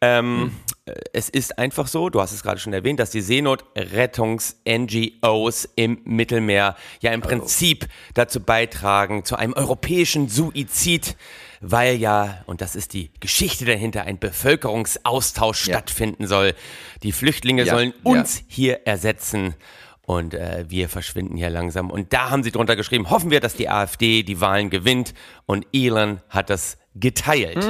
ähm, 0.00 0.52
äh, 0.84 0.92
es 1.12 1.28
ist 1.28 1.58
einfach 1.58 1.86
so, 1.86 2.08
du 2.10 2.20
hast 2.20 2.32
es 2.32 2.42
gerade 2.42 2.58
schon 2.60 2.72
erwähnt, 2.72 2.98
dass 2.98 3.10
die 3.10 3.20
Seenotrettungs-NGOs 3.20 5.68
im 5.76 6.00
Mittelmeer 6.04 6.76
ja 7.00 7.12
im 7.12 7.20
Prinzip 7.20 7.86
dazu 8.14 8.40
beitragen, 8.40 9.24
zu 9.24 9.36
einem 9.36 9.52
europäischen 9.54 10.28
Suizid, 10.28 11.16
weil 11.62 11.96
ja, 11.96 12.42
und 12.46 12.60
das 12.60 12.76
ist 12.76 12.92
die 12.92 13.10
Geschichte 13.20 13.64
dahinter, 13.64 14.02
ein 14.02 14.18
Bevölkerungsaustausch 14.18 15.66
Ja. 15.68 15.74
stattfinden 15.76 16.26
soll. 16.26 16.54
Die 17.02 17.12
Flüchtlinge 17.12 17.64
Ja, 17.64 17.74
sollen 17.74 17.94
ja. 18.04 18.10
uns 18.10 18.42
hier 18.48 18.86
ersetzen. 18.86 19.54
Und 20.04 20.34
äh, 20.34 20.64
wir 20.68 20.88
verschwinden 20.88 21.36
hier 21.36 21.48
langsam. 21.48 21.88
Und 21.90 22.12
da 22.12 22.28
haben 22.30 22.42
sie 22.42 22.50
drunter 22.50 22.74
geschrieben, 22.74 23.08
hoffen 23.08 23.30
wir, 23.30 23.38
dass 23.38 23.54
die 23.54 23.68
AfD 23.68 24.24
die 24.24 24.40
Wahlen 24.40 24.68
gewinnt. 24.68 25.14
Und 25.46 25.64
Elon 25.72 26.20
hat 26.28 26.50
das 26.50 26.76
geteilt. 26.96 27.64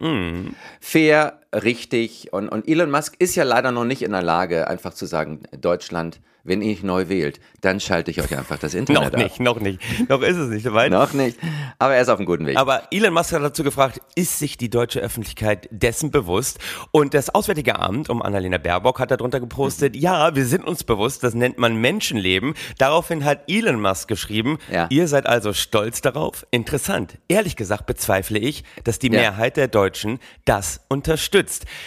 Mhm. 0.00 0.54
Fair, 0.80 1.40
richtig. 1.62 2.32
Und, 2.32 2.48
und 2.48 2.68
Elon 2.68 2.90
Musk 2.90 3.14
ist 3.18 3.34
ja 3.36 3.44
leider 3.44 3.70
noch 3.72 3.84
nicht 3.84 4.02
in 4.02 4.12
der 4.12 4.22
Lage, 4.22 4.68
einfach 4.68 4.94
zu 4.94 5.06
sagen, 5.06 5.40
Deutschland, 5.58 6.20
wenn 6.46 6.60
ihr 6.60 6.68
nicht 6.68 6.84
neu 6.84 7.08
wählt, 7.08 7.40
dann 7.62 7.80
schalte 7.80 8.10
ich 8.10 8.20
euch 8.20 8.36
einfach 8.36 8.58
das 8.58 8.74
Internet 8.74 9.00
Noch 9.02 9.12
ab. 9.12 9.16
nicht, 9.16 9.40
noch 9.40 9.60
nicht. 9.60 9.80
Noch 10.10 10.20
ist 10.20 10.36
es 10.36 10.50
nicht 10.50 10.62
soweit. 10.64 10.90
Noch 10.92 11.14
nicht. 11.14 11.38
Aber 11.78 11.94
er 11.94 12.02
ist 12.02 12.10
auf 12.10 12.18
einem 12.18 12.26
guten 12.26 12.44
Weg. 12.44 12.58
Aber 12.58 12.82
Elon 12.90 13.14
Musk 13.14 13.32
hat 13.32 13.42
dazu 13.42 13.64
gefragt, 13.64 14.02
ist 14.14 14.38
sich 14.38 14.58
die 14.58 14.68
deutsche 14.68 15.00
Öffentlichkeit 15.00 15.66
dessen 15.70 16.10
bewusst? 16.10 16.58
Und 16.90 17.14
das 17.14 17.34
Auswärtige 17.34 17.78
Amt 17.78 18.10
um 18.10 18.20
Annalena 18.20 18.58
Baerbock 18.58 19.00
hat 19.00 19.10
darunter 19.10 19.40
gepostet, 19.40 19.96
ja, 19.96 20.34
wir 20.36 20.44
sind 20.44 20.66
uns 20.66 20.84
bewusst, 20.84 21.22
das 21.24 21.32
nennt 21.32 21.56
man 21.56 21.76
Menschenleben. 21.76 22.52
Daraufhin 22.76 23.24
hat 23.24 23.44
Elon 23.48 23.80
Musk 23.80 24.08
geschrieben, 24.08 24.58
Ja. 24.70 24.86
ihr 24.90 25.08
seid 25.08 25.26
also 25.26 25.54
stolz 25.54 26.02
darauf? 26.02 26.46
Interessant. 26.50 27.16
Ehrlich 27.26 27.56
gesagt 27.56 27.86
bezweifle 27.86 28.38
ich, 28.38 28.64
dass 28.84 28.98
die 28.98 29.10
Ja. 29.10 29.20
Mehrheit 29.20 29.56
der 29.56 29.68
Deutschen 29.68 30.18
das 30.44 30.80
unterstützt. 30.88 31.43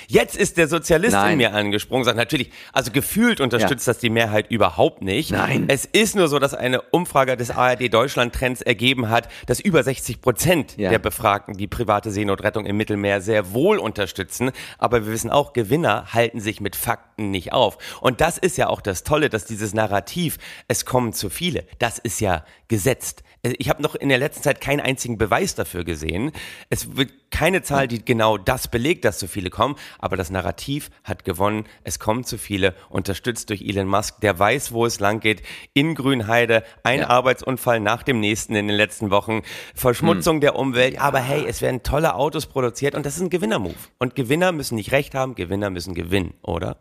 Jetzt 0.07 0.35
ist 0.35 0.57
der 0.57 0.67
Sozialist 0.67 1.13
Nein. 1.13 1.33
in 1.33 1.37
mir 1.37 1.53
angesprungen, 1.53 2.03
sagt 2.05 2.17
natürlich, 2.17 2.51
also 2.73 2.91
gefühlt 2.91 3.41
unterstützt 3.41 3.87
das 3.87 3.99
die 3.99 4.09
Mehrheit 4.09 4.49
überhaupt 4.51 5.01
nicht. 5.01 5.31
Nein. 5.31 5.65
Es 5.67 5.85
ist 5.85 6.15
nur 6.15 6.27
so, 6.27 6.39
dass 6.39 6.53
eine 6.53 6.81
Umfrage 6.81 7.37
des 7.37 7.51
ARD 7.51 7.93
Deutschland 7.93 8.33
Trends 8.33 8.61
ergeben 8.61 9.09
hat, 9.09 9.29
dass 9.45 9.59
über 9.59 9.83
60 9.83 10.21
Prozent 10.21 10.77
Ja. 10.77 10.89
der 10.89 10.99
Befragten 10.99 11.55
die 11.55 11.67
private 11.67 12.11
Seenotrettung 12.11 12.65
im 12.65 12.77
Mittelmeer 12.77 13.21
sehr 13.21 13.53
wohl 13.53 13.77
unterstützen. 13.77 14.51
Aber 14.77 15.05
wir 15.05 15.11
wissen 15.13 15.29
auch, 15.29 15.53
Gewinner 15.53 16.13
halten 16.13 16.39
sich 16.39 16.61
mit 16.61 16.75
Fakten 16.75 17.31
nicht 17.31 17.53
auf. 17.53 17.77
Und 18.01 18.21
das 18.21 18.37
ist 18.37 18.57
ja 18.57 18.67
auch 18.69 18.81
das 18.81 19.03
Tolle, 19.03 19.29
dass 19.29 19.45
dieses 19.45 19.73
Narrativ, 19.73 20.37
es 20.67 20.85
kommen 20.85 21.13
zu 21.13 21.29
viele, 21.29 21.65
das 21.79 21.97
ist 21.99 22.19
ja 22.21 22.43
gesetzt. 22.67 23.23
Ich 23.43 23.69
habe 23.69 23.81
noch 23.81 23.95
in 23.95 24.09
der 24.09 24.17
letzten 24.17 24.43
Zeit 24.43 24.59
keinen 24.59 24.81
einzigen 24.81 25.17
Beweis 25.17 25.55
dafür 25.55 25.83
gesehen. 25.85 26.31
Es 26.69 26.97
wird 26.97 27.11
keine 27.31 27.61
Zahl, 27.61 27.87
die 27.87 28.03
genau 28.03 28.37
das 28.37 28.67
belegt, 28.67 29.05
dass 29.05 29.19
zu 29.19 29.27
viele 29.27 29.46
kommen. 29.49 29.75
Aber 29.99 30.17
das 30.17 30.29
Narrativ 30.29 30.89
hat 31.03 31.23
gewonnen. 31.25 31.65
Es 31.83 31.99
kommen 31.99 32.23
zu 32.23 32.37
viele, 32.37 32.73
unterstützt 32.89 33.49
durch 33.49 33.61
Elon 33.61 33.87
Musk, 33.87 34.21
der 34.21 34.37
weiß, 34.37 34.71
wo 34.71 34.85
es 34.85 34.99
lang 34.99 35.19
geht. 35.19 35.41
In 35.73 35.95
Grünheide, 35.95 36.63
ein 36.83 36.99
Ja. 36.99 37.09
Arbeitsunfall 37.09 37.79
nach 37.79 38.03
dem 38.03 38.19
nächsten 38.19 38.55
in 38.55 38.67
den 38.67 38.75
letzten 38.75 39.11
Wochen, 39.11 39.41
Verschmutzung 39.75 40.41
der 40.41 40.55
Umwelt. 40.55 40.99
Aber 40.99 41.19
hey, 41.19 41.45
es 41.47 41.61
werden 41.61 41.83
tolle 41.83 42.15
Autos 42.15 42.45
produziert 42.45 42.95
und 42.95 43.05
das 43.05 43.15
ist 43.15 43.21
ein 43.21 43.29
Gewinnermove. 43.29 43.75
Und 43.97 44.15
Gewinner 44.15 44.51
müssen 44.51 44.75
nicht 44.75 44.91
recht 44.91 45.15
haben, 45.15 45.35
Gewinner 45.35 45.69
müssen 45.69 45.93
gewinnen, 45.93 46.33
oder? 46.41 46.77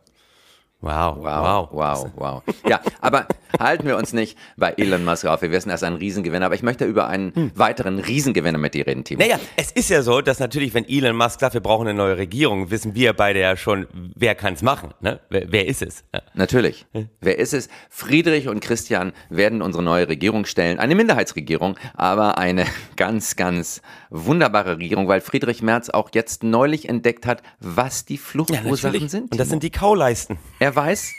Wow, 0.80 1.16
Wow, 1.18 1.68
wow, 1.73 2.11
wow. 2.16 2.42
Ja, 2.68 2.80
aber 3.00 3.26
halten 3.59 3.87
wir 3.87 3.97
uns 3.97 4.12
nicht 4.12 4.37
bei 4.56 4.73
Elon 4.73 5.04
Musk 5.04 5.25
auf. 5.25 5.40
Wir 5.42 5.50
wissen, 5.50 5.71
er 5.71 5.76
ist 5.76 5.83
ein 5.85 5.95
Riesengewinner. 5.95 6.47
Aber 6.47 6.54
ich 6.54 6.62
möchte 6.62 6.85
über 6.85 7.09
einen 7.09 7.50
weiteren 7.54 7.99
Riesengewinner 7.99 8.59
mit 8.59 8.75
dir 8.75 8.87
reden, 8.87 9.02
Timo. 9.02 9.23
Naja, 9.23 9.40
es 9.56 9.73
ist 9.73 9.88
ja 9.88 10.02
so, 10.02 10.21
dass 10.21 10.38
natürlich, 10.38 10.75
wenn 10.75 10.87
Elon 10.87 11.16
Musk 11.16 11.40
sagt, 11.40 11.54
wir 11.54 11.62
brauchen 11.62 11.88
eine 11.88 11.97
neue 11.97 12.18
Regierung, 12.18 12.71
wissen 12.71 12.95
wir 12.95 13.14
beide 13.14 13.40
ja 13.40 13.56
schon, 13.56 13.87
wer 14.14 14.35
kann 14.35 14.54
es 14.54 14.62
machen. 14.62 14.92
Ne? 15.00 15.18
Wer, 15.30 15.50
wer 15.50 15.66
ist 15.66 15.83
es? 15.83 16.04
Ja. 16.14 16.21
Natürlich. 16.35 16.87
Wer 17.21 17.38
ist 17.38 17.54
es? 17.54 17.68
Friedrich 17.88 18.47
und 18.49 18.61
Christian 18.61 19.12
werden 19.30 19.62
unsere 19.62 19.83
neue 19.83 20.09
Regierung 20.09 20.45
stellen. 20.45 20.78
Eine 20.78 20.95
Minderheitsregierung, 20.95 21.76
aber 21.95 22.38
eine 22.38 22.66
ganz, 22.97 23.37
ganz 23.37 23.80
wunderbare 24.11 24.76
Regierung, 24.76 25.09
weil 25.09 25.21
Friedrich 25.21 25.62
Merz 25.62 25.88
auch 25.88 26.11
jetzt 26.14 26.42
neulich 26.42 26.88
entdeckt 26.88 27.26
hat, 27.26 27.42
was 27.61 28.04
die 28.04 28.18
Fluchtursachen 28.18 28.71
natürlich. 28.71 29.11
sind. 29.11 29.33
Und 29.33 29.40
das 29.40 29.49
Timo. 29.49 29.54
sind 29.54 29.62
die 29.62 29.71
Kauleisten. 29.71 30.38
Er 30.66 30.75
weiß, 30.75 31.14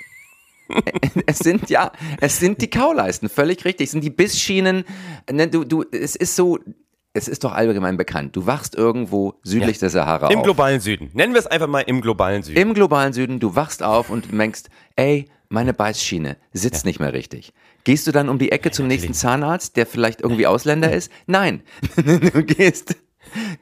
es 1.25 1.39
sind 1.39 1.69
ja, 1.69 1.93
es 2.19 2.37
sind 2.37 2.61
die 2.61 2.69
Kauleisten, 2.69 3.29
völlig 3.29 3.63
richtig. 3.63 3.85
Es 3.85 3.91
sind 3.91 4.03
die 4.03 4.09
Bissschienen. 4.09 4.83
Ne, 5.31 5.47
du, 5.47 5.63
du, 5.63 5.85
es 5.89 6.17
ist 6.17 6.35
so, 6.35 6.59
es 7.13 7.29
ist 7.29 7.45
doch 7.45 7.53
allgemein 7.53 7.95
bekannt. 7.95 8.35
Du 8.35 8.45
wachst 8.45 8.75
irgendwo 8.75 9.35
südlich 9.43 9.79
der 9.79 9.89
Sahara 9.89 10.29
Im 10.31 10.39
auf. 10.39 10.43
globalen 10.43 10.81
Süden. 10.81 11.11
Nennen 11.13 11.31
wir 11.31 11.39
es 11.39 11.47
einfach 11.47 11.67
mal 11.67 11.79
im 11.79 12.01
globalen 12.01 12.43
Süden. 12.43 12.59
Im 12.59 12.73
globalen 12.73 13.13
Süden, 13.13 13.39
du 13.39 13.55
wachst 13.55 13.83
auf 13.83 14.09
und 14.09 14.37
denkst, 14.37 14.63
ey, 14.97 15.29
meine 15.47 15.73
Beißschiene 15.73 16.35
sitzt 16.51 16.83
nicht 16.83 16.99
mehr 16.99 17.13
richtig. 17.13 17.53
Gehst 17.85 18.05
du 18.05 18.11
dann 18.11 18.27
um 18.27 18.37
die 18.37 18.51
Ecke 18.51 18.71
zum 18.71 18.87
nächsten 18.87 19.13
Zahnarzt, 19.13 19.77
der 19.77 19.85
vielleicht 19.85 20.19
irgendwie 20.19 20.45
Ausländer 20.45 20.91
ist? 20.91 21.09
Nein. 21.25 21.61
du 21.95 22.43
gehst, 22.43 22.97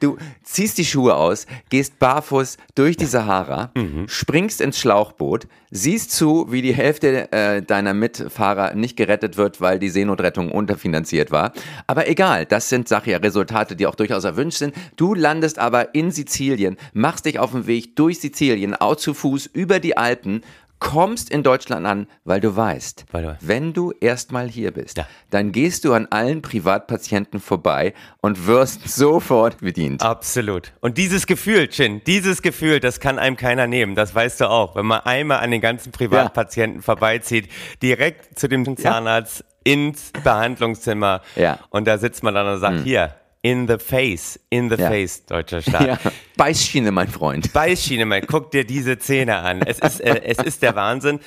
du 0.00 0.16
ziehst 0.42 0.78
die 0.78 0.84
Schuhe 0.84 1.14
aus, 1.14 1.46
gehst 1.70 1.98
barfuß 1.98 2.56
durch 2.74 2.96
die 2.96 3.06
Sahara, 3.06 3.72
springst 4.06 4.60
ins 4.60 4.78
Schlauchboot, 4.78 5.46
siehst 5.70 6.12
zu, 6.12 6.50
wie 6.50 6.62
die 6.62 6.74
Hälfte 6.74 7.30
äh, 7.32 7.62
deiner 7.62 7.94
Mitfahrer 7.94 8.74
nicht 8.74 8.96
gerettet 8.96 9.36
wird, 9.36 9.60
weil 9.60 9.78
die 9.78 9.88
Seenotrettung 9.88 10.50
unterfinanziert 10.52 11.30
war. 11.30 11.52
Aber 11.86 12.08
egal, 12.08 12.46
das 12.46 12.68
sind, 12.68 12.88
sag 12.88 13.06
ich 13.06 13.12
ja, 13.12 13.18
Resultate, 13.18 13.76
die 13.76 13.86
auch 13.86 13.94
durchaus 13.94 14.24
erwünscht 14.24 14.58
sind. 14.58 14.74
Du 14.96 15.14
landest 15.14 15.58
aber 15.58 15.94
in 15.94 16.10
Sizilien, 16.10 16.76
machst 16.92 17.26
dich 17.26 17.38
auf 17.38 17.52
den 17.52 17.66
Weg 17.66 17.96
durch 17.96 18.20
Sizilien, 18.20 18.74
auch 18.74 18.96
zu 18.96 19.14
Fuß 19.14 19.46
über 19.46 19.80
die 19.80 19.96
Alpen, 19.96 20.42
kommst 20.78 21.30
in 21.30 21.42
Deutschland 21.42 21.86
an, 21.86 22.06
weil 22.24 22.40
du 22.40 22.54
weißt, 22.54 23.06
Weil 23.12 23.22
du- 23.22 23.38
wenn 23.40 23.72
du 23.72 23.92
erstmal 24.00 24.48
hier 24.48 24.72
bist, 24.72 24.98
Ja. 24.98 25.06
dann 25.30 25.52
gehst 25.52 25.84
du 25.84 25.92
an 25.94 26.06
allen 26.10 26.42
Privatpatienten 26.42 27.40
vorbei 27.40 27.94
und 28.20 28.46
wirst 28.46 28.88
sofort 28.88 29.58
bedient. 29.58 30.02
Absolut. 30.02 30.72
Und 30.80 30.98
dieses 30.98 31.26
Gefühl, 31.26 31.68
Chin, 31.68 32.02
dieses 32.06 32.42
Gefühl, 32.42 32.80
das 32.80 33.00
kann 33.00 33.18
einem 33.18 33.36
keiner 33.36 33.66
nehmen. 33.66 33.94
Das 33.94 34.14
weißt 34.14 34.40
du 34.42 34.50
auch. 34.50 34.76
Wenn 34.76 34.86
man 34.86 35.00
einmal 35.00 35.38
an 35.38 35.50
den 35.50 35.60
ganzen 35.60 35.92
Privatpatienten 35.92 36.82
vorbeizieht, 36.82 37.48
direkt 37.82 38.38
zu 38.38 38.48
dem 38.48 38.76
Zahnarzt 38.76 39.44
ins 39.64 40.12
Behandlungszimmer. 40.22 41.22
Ja. 41.34 41.58
Und 41.70 41.86
da 41.88 41.98
sitzt 41.98 42.22
man 42.22 42.34
dann 42.34 42.46
und 42.46 42.60
sagt, 42.60 42.80
hier, 42.84 43.14
in 43.46 43.68
the 43.68 43.78
face, 43.78 44.40
in 44.50 44.68
the 44.70 44.74
Ja. 44.76 44.88
face, 44.90 45.24
deutscher 45.26 45.62
Staat. 45.62 45.86
Ja. 45.86 45.98
Beißschiene, 46.36 46.90
mein 46.90 47.08
Freund. 47.08 47.52
Beißschiene 47.54 48.04
mal, 48.04 48.20
guck 48.20 48.50
dir 48.50 48.64
diese 48.64 48.98
Zähne 48.98 49.36
an. 49.36 49.62
Es 49.62 49.78
ist, 49.78 50.00
äh, 50.00 50.20
es 50.24 50.36
ist 50.38 50.60
der 50.62 50.74
Wahnsinn. 50.74 51.20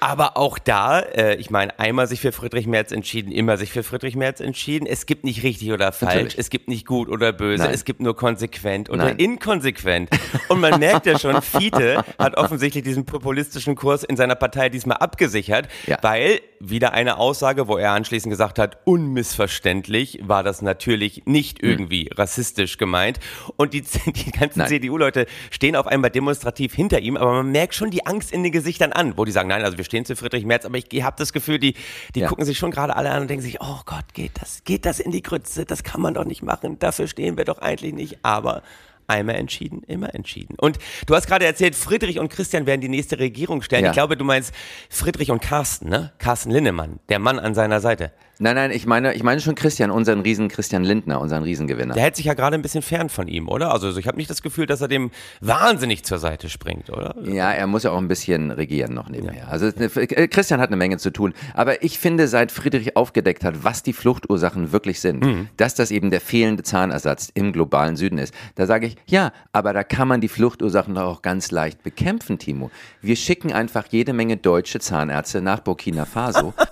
Aber 0.00 0.36
auch 0.36 0.58
da, 0.58 0.98
äh, 1.00 1.34
ich 1.36 1.50
meine, 1.50 1.78
einmal 1.78 2.08
sich 2.08 2.20
für 2.20 2.32
Friedrich 2.32 2.66
Merz 2.66 2.90
entschieden, 2.90 3.30
immer 3.30 3.56
sich 3.58 3.70
für 3.70 3.82
Friedrich 3.84 4.16
Merz 4.16 4.40
entschieden. 4.40 4.86
Es 4.86 5.06
gibt 5.06 5.22
nicht 5.24 5.42
richtig 5.44 5.70
oder 5.72 5.92
falsch, 5.92 6.14
Natürlich. 6.14 6.38
es 6.38 6.50
gibt 6.50 6.68
nicht 6.68 6.86
gut 6.86 7.08
oder 7.08 7.32
böse, 7.32 7.64
Nein. 7.64 7.74
es 7.74 7.84
gibt 7.84 8.00
nur 8.00 8.16
konsequent 8.16 8.88
oder 8.90 9.04
Nein. 9.04 9.18
inkonsequent. 9.18 10.08
Und 10.48 10.58
man 10.60 10.80
merkt 10.80 11.06
ja 11.06 11.18
schon, 11.18 11.40
Fiete 11.42 12.02
hat 12.18 12.36
offensichtlich 12.36 12.82
diesen 12.82 13.04
populistischen 13.04 13.76
Kurs 13.76 14.02
in 14.02 14.16
seiner 14.16 14.34
Partei 14.36 14.70
diesmal 14.70 14.96
abgesichert, 14.96 15.68
Ja. 15.86 15.98
weil 16.02 16.40
wieder 16.58 16.92
eine 16.94 17.18
Aussage, 17.18 17.68
wo 17.68 17.76
er 17.76 17.92
anschließend 17.92 18.30
gesagt 18.32 18.58
hat, 18.58 18.78
unmissverständlich 18.84 20.18
war 20.22 20.42
das 20.42 20.62
natürlich 20.62 21.22
nicht 21.26 21.57
irgendwie 21.62 22.10
rassistisch 22.14 22.78
gemeint. 22.78 23.18
Und 23.56 23.74
die, 23.74 23.82
die 24.06 24.30
ganzen. 24.30 24.66
CDU-Leute 24.66 25.26
stehen 25.50 25.76
auf 25.76 25.86
einmal 25.86 26.10
demonstrativ 26.10 26.74
hinter 26.74 27.00
ihm, 27.00 27.16
aber 27.16 27.32
man 27.32 27.52
merkt 27.52 27.74
schon 27.74 27.90
die 27.90 28.06
Angst 28.06 28.32
in 28.32 28.42
den 28.42 28.52
Gesichtern 28.52 28.92
an, 28.92 29.16
wo 29.16 29.24
die 29.24 29.32
sagen, 29.32 29.48
nein, 29.48 29.62
also 29.64 29.78
wir 29.78 29.84
stehen 29.84 30.04
zu 30.04 30.16
Friedrich 30.16 30.44
Merz, 30.44 30.64
aber 30.64 30.78
ich 30.78 31.02
habe 31.02 31.16
das 31.18 31.32
Gefühl, 31.32 31.58
die, 31.58 31.74
die 32.14 32.20
Ja. 32.20 32.28
gucken 32.28 32.44
sich 32.44 32.58
schon 32.58 32.70
gerade 32.70 32.96
alle 32.96 33.10
an 33.10 33.22
und 33.22 33.28
denken 33.30 33.42
sich, 33.42 33.60
oh 33.60 33.80
Gott, 33.86 34.14
geht 34.14 34.32
das, 34.40 34.62
geht 34.64 34.84
das 34.84 35.00
in 35.00 35.10
die 35.10 35.22
Grütze, 35.22 35.64
das 35.64 35.82
kann 35.82 36.00
man 36.00 36.14
doch 36.14 36.24
nicht 36.24 36.42
machen, 36.42 36.78
dafür 36.78 37.06
stehen 37.08 37.36
wir 37.36 37.44
doch 37.44 37.58
eigentlich 37.58 37.94
nicht, 37.94 38.18
aber 38.22 38.62
einmal 39.06 39.36
entschieden, 39.36 39.82
immer 39.86 40.14
entschieden. 40.14 40.54
Und 40.58 40.78
du 41.06 41.14
hast 41.14 41.26
gerade 41.26 41.46
erzählt, 41.46 41.74
Friedrich 41.74 42.18
und 42.18 42.28
Christian 42.30 42.66
werden 42.66 42.82
die 42.82 42.90
nächste 42.90 43.18
Regierung 43.18 43.62
stellen. 43.62 43.84
Ja. 43.84 43.90
Ich 43.90 43.94
glaube, 43.94 44.16
du 44.18 44.24
meinst 44.24 44.52
Friedrich 44.90 45.30
und 45.30 45.40
Carsten, 45.40 45.88
ne? 45.88 46.12
Carsten 46.18 46.50
Linnemann, 46.50 47.00
der 47.08 47.18
Mann 47.18 47.38
an 47.38 47.54
seiner 47.54 47.80
Seite. 47.80 48.12
Nein, 48.40 48.54
nein, 48.54 48.70
ich 48.70 48.86
meine, 48.86 49.14
ich 49.14 49.22
meine 49.22 49.40
schon 49.40 49.54
Christian, 49.54 49.90
unseren 49.90 50.20
Riesen 50.20 50.48
Christian 50.48 50.84
Lindner, 50.84 51.20
unseren 51.20 51.42
Riesengewinner. 51.42 51.94
Der 51.94 52.04
hält 52.04 52.16
sich 52.16 52.26
ja 52.26 52.34
gerade 52.34 52.54
ein 52.54 52.62
bisschen 52.62 52.82
fern 52.82 53.08
von 53.08 53.26
ihm, 53.26 53.48
oder? 53.48 53.72
Also 53.72 53.96
ich 53.98 54.06
habe 54.06 54.16
nicht 54.16 54.30
das 54.30 54.42
Gefühl, 54.42 54.66
dass 54.66 54.80
er 54.80 54.86
dem 54.88 55.10
wahnsinnig 55.40 56.04
zur 56.04 56.18
Seite 56.18 56.48
springt, 56.48 56.88
oder? 56.90 57.14
Ja, 57.24 57.50
er 57.50 57.66
muss 57.66 57.82
ja 57.82 57.90
auch 57.90 57.98
ein 57.98 58.06
bisschen 58.08 58.50
regieren 58.52 58.94
noch 58.94 59.08
nebenher. 59.08 59.48
Also 59.48 59.66
äh, 59.66 60.28
Christian 60.28 60.60
hat 60.60 60.68
eine 60.68 60.76
Menge 60.76 60.98
zu 60.98 61.10
tun. 61.10 61.34
Aber 61.54 61.82
ich 61.82 61.98
finde, 61.98 62.28
seit 62.28 62.52
Friedrich 62.52 62.96
aufgedeckt 62.96 63.42
hat, 63.44 63.64
was 63.64 63.82
die 63.82 63.92
Fluchtursachen 63.92 64.70
wirklich 64.72 65.00
sind, 65.00 65.18
Mhm. 65.24 65.48
dass 65.56 65.74
das 65.74 65.90
eben 65.90 66.10
der 66.10 66.20
fehlende 66.20 66.62
Zahnersatz 66.62 67.30
im 67.34 67.52
globalen 67.52 67.96
Süden 67.96 68.18
ist, 68.18 68.32
da 68.54 68.66
sage 68.66 68.86
ich, 68.86 68.96
ja, 69.06 69.32
aber 69.52 69.72
da 69.72 69.82
kann 69.82 70.06
man 70.06 70.20
die 70.20 70.28
Fluchtursachen 70.28 70.94
doch 70.94 71.02
auch 71.02 71.22
ganz 71.22 71.50
leicht 71.50 71.82
bekämpfen, 71.82 72.38
Timo. 72.38 72.70
Wir 73.02 73.16
schicken 73.16 73.52
einfach 73.52 73.86
jede 73.90 74.12
Menge 74.12 74.36
deutsche 74.36 74.78
Zahnärzte 74.78 75.40
nach 75.42 75.60
Burkina 75.60 76.04
Faso. 76.04 76.54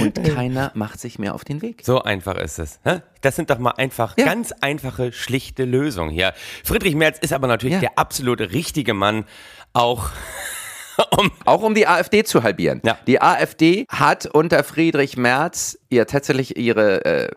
Und 0.00 0.22
keiner 0.34 0.70
macht 0.74 1.00
sich 1.00 1.18
mehr 1.18 1.34
auf 1.34 1.44
den 1.44 1.62
Weg. 1.62 1.82
So 1.84 2.02
einfach 2.02 2.36
ist 2.36 2.58
es. 2.58 2.80
Das 3.20 3.36
sind 3.36 3.50
doch 3.50 3.58
mal 3.58 3.72
einfach 3.72 4.16
Ja. 4.18 4.24
ganz 4.26 4.52
einfache, 4.60 5.12
schlichte 5.12 5.64
Lösungen 5.64 6.10
hier. 6.10 6.32
Friedrich 6.64 6.94
Merz 6.94 7.18
ist 7.18 7.32
aber 7.32 7.46
natürlich 7.46 7.74
Ja. 7.74 7.80
der 7.80 7.98
absolute 7.98 8.52
richtige 8.52 8.94
Mann, 8.94 9.24
auch 9.72 10.10
um 11.18 11.30
Auch 11.44 11.62
um 11.62 11.74
die 11.74 11.86
AfD 11.86 12.24
zu 12.24 12.42
halbieren. 12.42 12.80
Ja. 12.84 12.98
Die 13.06 13.20
AfD 13.20 13.86
hat 13.88 14.26
unter 14.26 14.64
Friedrich 14.64 15.16
Merz 15.16 15.78
ja 15.90 16.04
tatsächlich 16.04 16.56
ihre, 16.58 17.04
äh, 17.04 17.30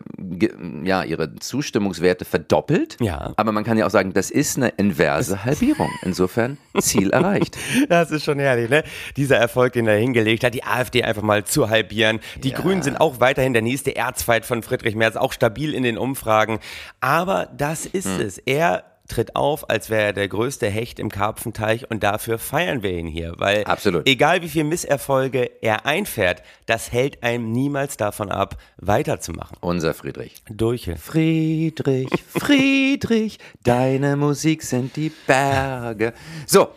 ja, 0.84 1.02
ihre 1.04 1.34
Zustimmungswerte 1.36 2.24
verdoppelt. 2.24 2.96
Ja. 3.00 3.32
Aber 3.36 3.52
man 3.52 3.64
kann 3.64 3.78
ja 3.78 3.86
auch 3.86 3.90
sagen, 3.90 4.12
das 4.12 4.30
ist 4.30 4.56
eine 4.56 4.68
inverse 4.70 5.44
Halbierung. 5.44 5.90
Insofern 6.02 6.58
Ziel 6.80 7.10
erreicht. 7.10 7.56
Das 7.88 8.10
ist 8.10 8.24
schon 8.24 8.38
herrlich, 8.38 8.70
ne? 8.70 8.84
Dieser 9.16 9.36
Erfolg, 9.36 9.72
den 9.74 9.86
er 9.86 9.96
hingelegt 9.96 10.44
hat, 10.44 10.54
die 10.54 10.64
AfD 10.64 11.02
einfach 11.02 11.22
mal 11.22 11.44
zu 11.44 11.68
halbieren. 11.70 12.20
Die 12.42 12.50
Ja. 12.50 12.58
Grünen 12.58 12.82
sind 12.82 13.00
auch 13.00 13.20
weiterhin 13.20 13.52
der 13.52 13.62
nächste 13.62 13.96
Erzfeind 13.96 14.44
von 14.44 14.62
Friedrich 14.62 14.94
Merz, 14.94 15.16
auch 15.16 15.32
stabil 15.32 15.74
in 15.74 15.82
den 15.82 15.98
Umfragen. 15.98 16.58
Aber 17.00 17.48
das 17.56 17.86
ist 17.86 18.06
Hm. 18.06 18.20
es. 18.26 18.38
Er 18.38 18.84
tritt 19.12 19.36
auf, 19.36 19.68
als 19.68 19.90
wäre 19.90 20.02
er 20.02 20.12
der 20.12 20.28
größte 20.28 20.68
Hecht 20.68 20.98
im 20.98 21.10
Karpfenteich 21.10 21.90
und 21.90 22.02
dafür 22.02 22.38
feiern 22.38 22.82
wir 22.82 22.92
ihn 22.92 23.06
hier, 23.06 23.34
weil 23.36 23.64
Absolut. 23.64 24.08
egal 24.08 24.42
wie 24.42 24.48
viel 24.48 24.64
Misserfolge 24.64 25.50
er 25.60 25.86
einfährt, 25.86 26.42
das 26.66 26.92
hält 26.92 27.22
einem 27.22 27.52
niemals 27.52 27.96
davon 27.96 28.30
ab, 28.30 28.56
weiterzumachen. 28.78 29.56
Unser 29.60 29.94
Friedrich. 29.94 30.42
Durch. 30.48 30.90
Friedrich, 30.96 32.08
Friedrich, 32.26 33.38
deine 33.62 34.16
Musik 34.16 34.62
sind 34.62 34.96
die 34.96 35.12
Berge. 35.26 36.14
So, 36.46 36.70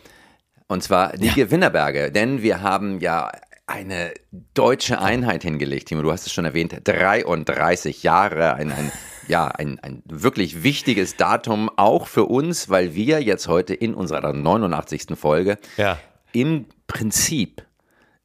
und 0.68 0.84
zwar 0.84 1.16
die 1.16 1.30
Gewinnerberge, 1.30 2.12
denn 2.12 2.42
wir 2.42 2.62
haben 2.62 3.00
ja 3.00 3.32
eine 3.68 4.14
deutsche 4.54 5.02
Einheit 5.02 5.44
hingelegt, 5.44 5.88
Timo, 5.88 6.02
du 6.02 6.12
hast 6.12 6.28
es 6.28 6.34
schon 6.34 6.46
erwähnt, 6.46 6.76
33 6.84 8.04
Jahre, 8.04 8.54
ein, 8.56 8.72
ein, 8.72 8.92
ja, 9.28 9.48
ein, 9.48 9.80
ein 9.80 10.04
wirklich 10.06 10.64
wichtiges 10.64 11.16
Datum, 11.18 11.70
auch 11.76 12.08
für 12.08 12.26
uns, 12.26 12.70
weil 12.70 12.96
wir 12.96 13.22
jetzt 13.22 13.48
heute 13.48 13.74
in 13.74 13.94
unserer 13.94 14.34
89. 14.34 15.08
Folge, 15.16 15.58
Ja. 15.78 15.98
im 16.32 16.66
Prinzip 16.88 17.64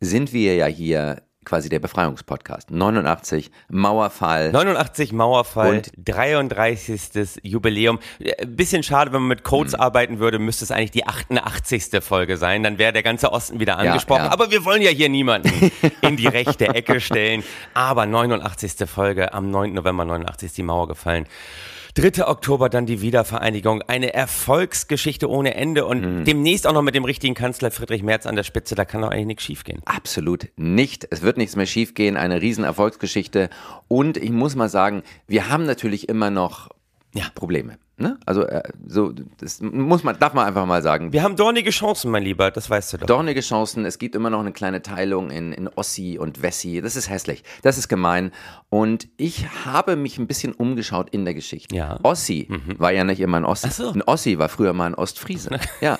sind 0.01 0.33
wir 0.33 0.55
ja 0.57 0.67
hier 0.67 1.23
quasi 1.45 1.69
der 1.71 1.79
Befreiungspodcast. 1.79 2.71
89, 2.71 3.51
Mauerfall. 3.71 4.53
89 4.53 5.13
Mauerfall, 5.13 5.77
Und- 5.77 5.91
33. 5.97 7.41
Jubiläum. 7.43 7.99
Äh, 8.19 8.47
Bisschen 8.47 8.83
schade, 8.83 9.13
wenn 9.13 9.21
man 9.23 9.29
mit 9.29 9.43
Codes 9.45 9.73
Hm. 9.73 9.81
arbeiten 9.81 10.19
würde, 10.19 10.39
müsste 10.39 10.65
es 10.65 10.71
eigentlich 10.71 10.91
die 10.91 11.07
88. 11.07 12.01
Folge 12.03 12.37
sein. 12.37 12.63
Dann 12.63 12.79
wäre 12.79 12.93
der 12.93 13.03
ganze 13.03 13.33
Osten 13.33 13.59
wieder 13.61 13.79
angesprochen. 13.79 14.25
ja. 14.25 14.33
Aber 14.33 14.51
wir 14.51 14.65
wollen 14.65 14.83
ja 14.83 14.91
hier 14.91 15.09
niemanden 15.09 15.51
in 16.03 16.17
die 16.17 16.27
rechte 16.27 16.69
Ecke 16.69 17.01
stellen. 17.01 17.43
Aber 17.75 18.07
89. 18.07 18.89
Folge, 18.89 19.33
am 19.33 19.51
9. 19.51 19.73
November 19.75 20.05
89 20.05 20.47
ist 20.47 20.59
die 20.59 20.63
Mauer 20.63 20.89
gefallen. 20.89 21.27
3. 22.01 22.27
Oktober 22.27 22.71
dann 22.71 22.87
die 22.87 23.03
Wiedervereinigung. 23.03 23.83
Eine 23.83 24.15
Erfolgsgeschichte 24.15 25.29
ohne 25.29 25.55
Ende 25.55 25.85
und 25.85 26.03
Hm. 26.03 26.25
demnächst 26.25 26.67
auch 26.67 26.73
noch 26.73 26.81
mit 26.81 26.95
dem 26.95 27.05
richtigen 27.05 27.35
Kanzler 27.35 27.71
Friedrich 27.71 28.03
Merz 28.03 28.25
an 28.25 28.37
der 28.37 28.43
Spitze. 28.43 28.75
Da 28.75 28.87
kann 28.87 29.03
doch 29.03 29.11
eigentlich 29.11 29.27
nichts 29.27 29.43
schiefgehen. 29.45 29.83
Absolut 29.85 30.49
nicht. 30.57 31.07
Es 31.11 31.21
wird 31.21 31.37
nichts 31.37 31.57
mehr 31.57 31.67
schiefgehen. 31.67 32.17
Eine 32.17 32.41
riesen 32.41 32.65
Erfolgsgeschichte. 32.65 33.51
Und 33.87 34.17
ich 34.17 34.31
muss 34.31 34.57
mal 34.57 34.71
sagen, 34.71 35.03
wir 35.27 35.51
haben 35.51 35.67
natürlich 35.67 36.09
immer 36.09 36.31
noch 36.31 36.71
Ja. 37.13 37.25
Probleme. 37.35 37.79
Ne? 37.97 38.19
Also 38.25 38.47
äh, 38.47 38.63
so, 38.87 39.13
das 39.39 39.61
muss 39.61 40.05
man, 40.05 40.19
darf 40.19 40.33
man 40.33 40.47
einfach 40.47 40.65
mal 40.65 40.83
sagen. 40.83 41.13
Wir 41.13 41.23
haben 41.23 41.37
dornige 41.37 41.71
Chancen, 41.71 42.11
mein 42.11 42.23
Lieber, 42.23 42.51
das 42.51 42.71
weißt 42.71 42.95
du 42.95 42.99
doch. 42.99 43.07
Dornige 43.07 43.41
Chancen, 43.41 43.85
es 43.85 43.99
gibt 43.99 44.15
immer 44.15 44.31
noch 44.31 44.41
eine 44.41 44.53
kleine 44.53 44.81
Teilung 44.81 45.31
in, 45.31 45.53
in 45.53 45.69
Ossi 45.69 46.17
und 46.19 46.41
Wessi. 46.41 46.81
Das 46.81 46.97
ist 46.97 47.11
hässlich, 47.11 47.45
das 47.63 47.77
ist 47.77 47.89
gemein. 47.89 48.33
Und 48.71 49.09
ich 49.19 49.49
habe 49.67 49.97
mich 49.97 50.19
ein 50.19 50.27
bisschen 50.27 50.53
umgeschaut 50.53 51.11
in 51.11 51.27
der 51.27 51.35
Geschichte. 51.35 51.77
Ja. 51.77 51.99
Ossi 52.03 52.49
war 52.79 52.91
ja 52.91 53.05
nicht 53.05 53.21
immer 53.21 53.37
ein 53.37 53.45
Ossi. 53.45 53.69
So. 53.71 53.91
Ein 53.91 54.03
Ossi 54.03 54.39
war 54.39 54.49
früher 54.49 54.73
mal 54.73 54.87
ein 54.87 54.95
Ostfriese. 54.95 55.51
ja. 55.83 55.99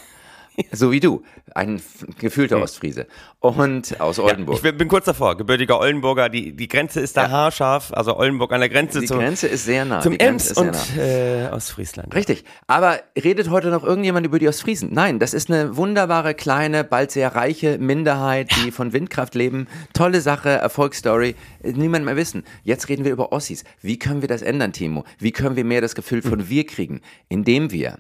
So 0.73 0.93
wie 0.93 1.01
du, 1.01 1.23
ein 1.55 1.81
gefühlter 2.19 2.61
Ostfriese. 2.61 3.07
Und 3.41 4.01
aus 4.01 4.19
Oldenburg. 4.19 4.63
Ich 4.63 4.77
bin, 4.77 4.89
kurz 4.89 5.07
davor, 5.07 5.37
gebürtiger 5.37 5.79
Oldenburger, 5.81 6.29
die, 6.29 6.55
die 6.55 6.69
Grenze 6.69 7.01
ist 7.01 7.17
da 7.17 7.23
Ja. 7.23 7.31
haarscharf, 7.31 7.93
also 7.93 8.17
Oldenburg 8.17 8.53
an 8.53 8.61
der 8.61 8.69
Grenze 8.69 9.01
die 9.01 9.07
zum, 9.07 9.19
Grenze 9.19 9.47
ist 9.47 9.65
sehr 9.65 9.85
nah. 9.85 10.01
zum 10.01 10.13
Ems 10.15 10.51
ist 10.51 10.57
sehr 10.57 10.65
und 10.65 10.97
nah. 10.97 11.03
äh, 11.03 11.49
Ostfriesland. 11.53 12.15
Richtig. 12.15 12.45
Aber 12.67 13.01
redet 13.17 13.51
heute 13.51 13.69
noch 13.69 13.85
irgendjemand 13.85 14.27
über 14.27 14.39
die 14.39 14.49
Ostfriesen? 14.49 14.91
Nein, 14.93 15.19
das 15.19 15.35
ist 15.35 15.51
eine 15.51 15.77
wunderbare, 15.77 16.35
kleine, 16.35 16.85
bald 16.85 17.11
sehr 17.11 17.35
reiche 17.35 17.79
Minderheit, 17.79 18.51
die 18.63 18.71
von 18.71 18.93
Windkraft 18.93 19.35
leben. 19.35 19.67
Tolle 19.93 20.21
Sache, 20.21 20.51
Erfolgsstory. 20.51 21.35
Niemand 21.63 22.05
mehr 22.05 22.17
wissen. 22.17 22.45
Jetzt 22.63 22.89
reden 22.89 23.05
wir 23.05 23.13
über 23.13 23.33
Ossis. 23.33 23.65
Wie 23.81 23.99
können 23.99 24.21
wir 24.21 24.29
das 24.29 24.43
ändern, 24.43 24.73
Timo? 24.73 25.05
Wie 25.19 25.33
können 25.33 25.57
wir 25.57 25.65
mehr 25.65 25.81
das 25.81 25.95
Gefühl 25.95 26.23
von 26.23 26.49
wir 26.49 26.67
kriegen? 26.67 27.01
Indem 27.29 27.71
wir, 27.71 27.99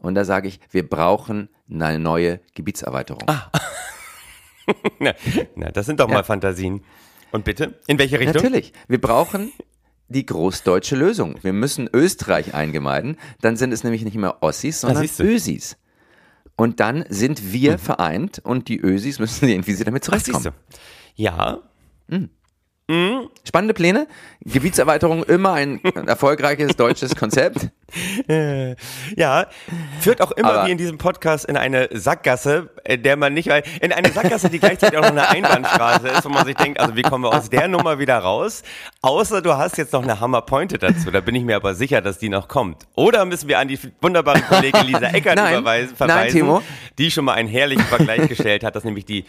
und 0.00 0.14
da 0.14 0.24
sage 0.24 0.48
ich, 0.48 0.60
wir 0.70 0.88
brauchen 0.88 1.48
eine 1.70 1.98
neue 1.98 2.40
Gebietserweiterung. 2.54 3.22
Na, 5.00 5.14
na, 5.56 5.70
das 5.72 5.86
sind 5.86 5.98
doch 5.98 6.08
mal 6.08 6.22
Fantasien. 6.22 6.84
Und 7.32 7.44
bitte? 7.44 7.80
In 7.88 7.98
welche 7.98 8.20
Richtung? 8.20 8.42
Natürlich. 8.42 8.72
Wir 8.86 9.00
brauchen 9.00 9.52
die 10.08 10.26
großdeutsche 10.26 10.96
Lösung. 10.96 11.36
Wir 11.42 11.52
müssen 11.52 11.88
Österreich 11.92 12.54
eingemeiden. 12.54 13.16
Dann 13.40 13.56
sind 13.56 13.72
es 13.72 13.84
nämlich 13.84 14.04
nicht 14.04 14.16
mehr 14.16 14.42
Ossis, 14.42 14.80
sondern 14.80 15.02
siehst 15.02 15.18
du. 15.18 15.24
Ösis. 15.24 15.76
Und 16.56 16.78
dann 16.78 17.04
sind 17.08 17.52
wir 17.52 17.78
vereint 17.78 18.38
und 18.40 18.68
die 18.68 18.78
Ösis 18.78 19.18
müssen 19.18 19.46
sehen, 19.46 19.66
wie 19.66 19.72
sie 19.72 19.84
damit 19.84 20.04
siehst 20.04 20.26
zurechtkommen. 20.26 20.54
Ja, 22.90 23.22
Spannende 23.46 23.74
Pläne. 23.74 24.06
Gebietserweiterung 24.44 25.22
immer 25.24 25.52
ein 25.52 25.80
erfolgreiches 26.06 26.76
deutsches 26.76 27.14
Konzept. 27.14 27.68
ja, 29.16 29.46
führt 30.00 30.20
auch 30.22 30.30
immer 30.32 30.52
Aber- 30.52 30.66
wie 30.66 30.72
in 30.72 30.78
diesem 30.78 30.98
Podcast 30.98 31.44
in 31.44 31.56
eine 31.56 31.88
Sackgasse, 31.92 32.70
in 32.84 33.02
der 33.02 33.16
man 33.16 33.34
nicht, 33.34 33.48
in 33.80 33.92
eine 33.92 34.10
Sackgasse, 34.10 34.48
die 34.48 34.58
gleichzeitig 34.58 34.98
auch 34.98 35.02
noch 35.02 35.10
eine 35.10 35.28
Einbahnstraße 35.28 36.08
ist, 36.08 36.24
wo 36.24 36.28
man 36.28 36.46
sich 36.46 36.56
denkt, 36.56 36.80
also 36.80 36.96
wie 36.96 37.02
kommen 37.02 37.24
wir 37.24 37.34
aus 37.34 37.50
der 37.50 37.68
Nummer 37.68 37.98
wieder 37.98 38.18
raus? 38.18 38.62
Außer 39.02 39.42
du 39.42 39.54
hast 39.56 39.76
jetzt 39.78 39.92
noch 39.92 40.02
eine 40.02 40.20
Hammerpointe 40.20 40.78
dazu, 40.78 41.10
da 41.10 41.20
bin 41.20 41.34
ich 41.34 41.44
mir 41.44 41.56
aber 41.56 41.74
sicher, 41.74 42.00
dass 42.00 42.18
die 42.18 42.28
noch 42.28 42.48
kommt. 42.48 42.86
Oder 42.94 43.24
müssen 43.24 43.48
wir 43.48 43.58
an 43.58 43.68
die 43.68 43.78
wunderbare 44.00 44.40
Kollegin 44.42 44.86
Lisa 44.86 45.08
Eckert 45.08 45.36
Nein. 45.36 45.58
überweisen, 45.58 45.94
Nein, 45.98 46.08
verweisen, 46.08 46.36
Timo. 46.38 46.62
die 46.98 47.10
schon 47.10 47.24
mal 47.24 47.34
einen 47.34 47.48
herrlichen 47.48 47.84
Vergleich 47.84 48.28
gestellt 48.28 48.64
hat, 48.64 48.74
dass 48.76 48.84
nämlich 48.84 49.04
die 49.04 49.24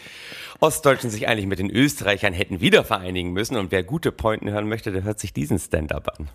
Ostdeutschen 0.62 1.10
sich 1.10 1.26
eigentlich 1.26 1.46
mit 1.46 1.58
den 1.58 1.70
Österreichern 1.70 2.32
hätten 2.32 2.60
wieder 2.60 2.84
vereinigen 2.84 3.32
müssen. 3.32 3.56
Und 3.56 3.72
wer 3.72 3.82
gute 3.82 4.12
Pointen 4.12 4.48
hören 4.48 4.68
möchte, 4.68 4.92
der 4.92 5.02
hört 5.02 5.18
sich 5.18 5.32
diesen 5.32 5.58
Stand-up 5.58 6.16
an. 6.16 6.28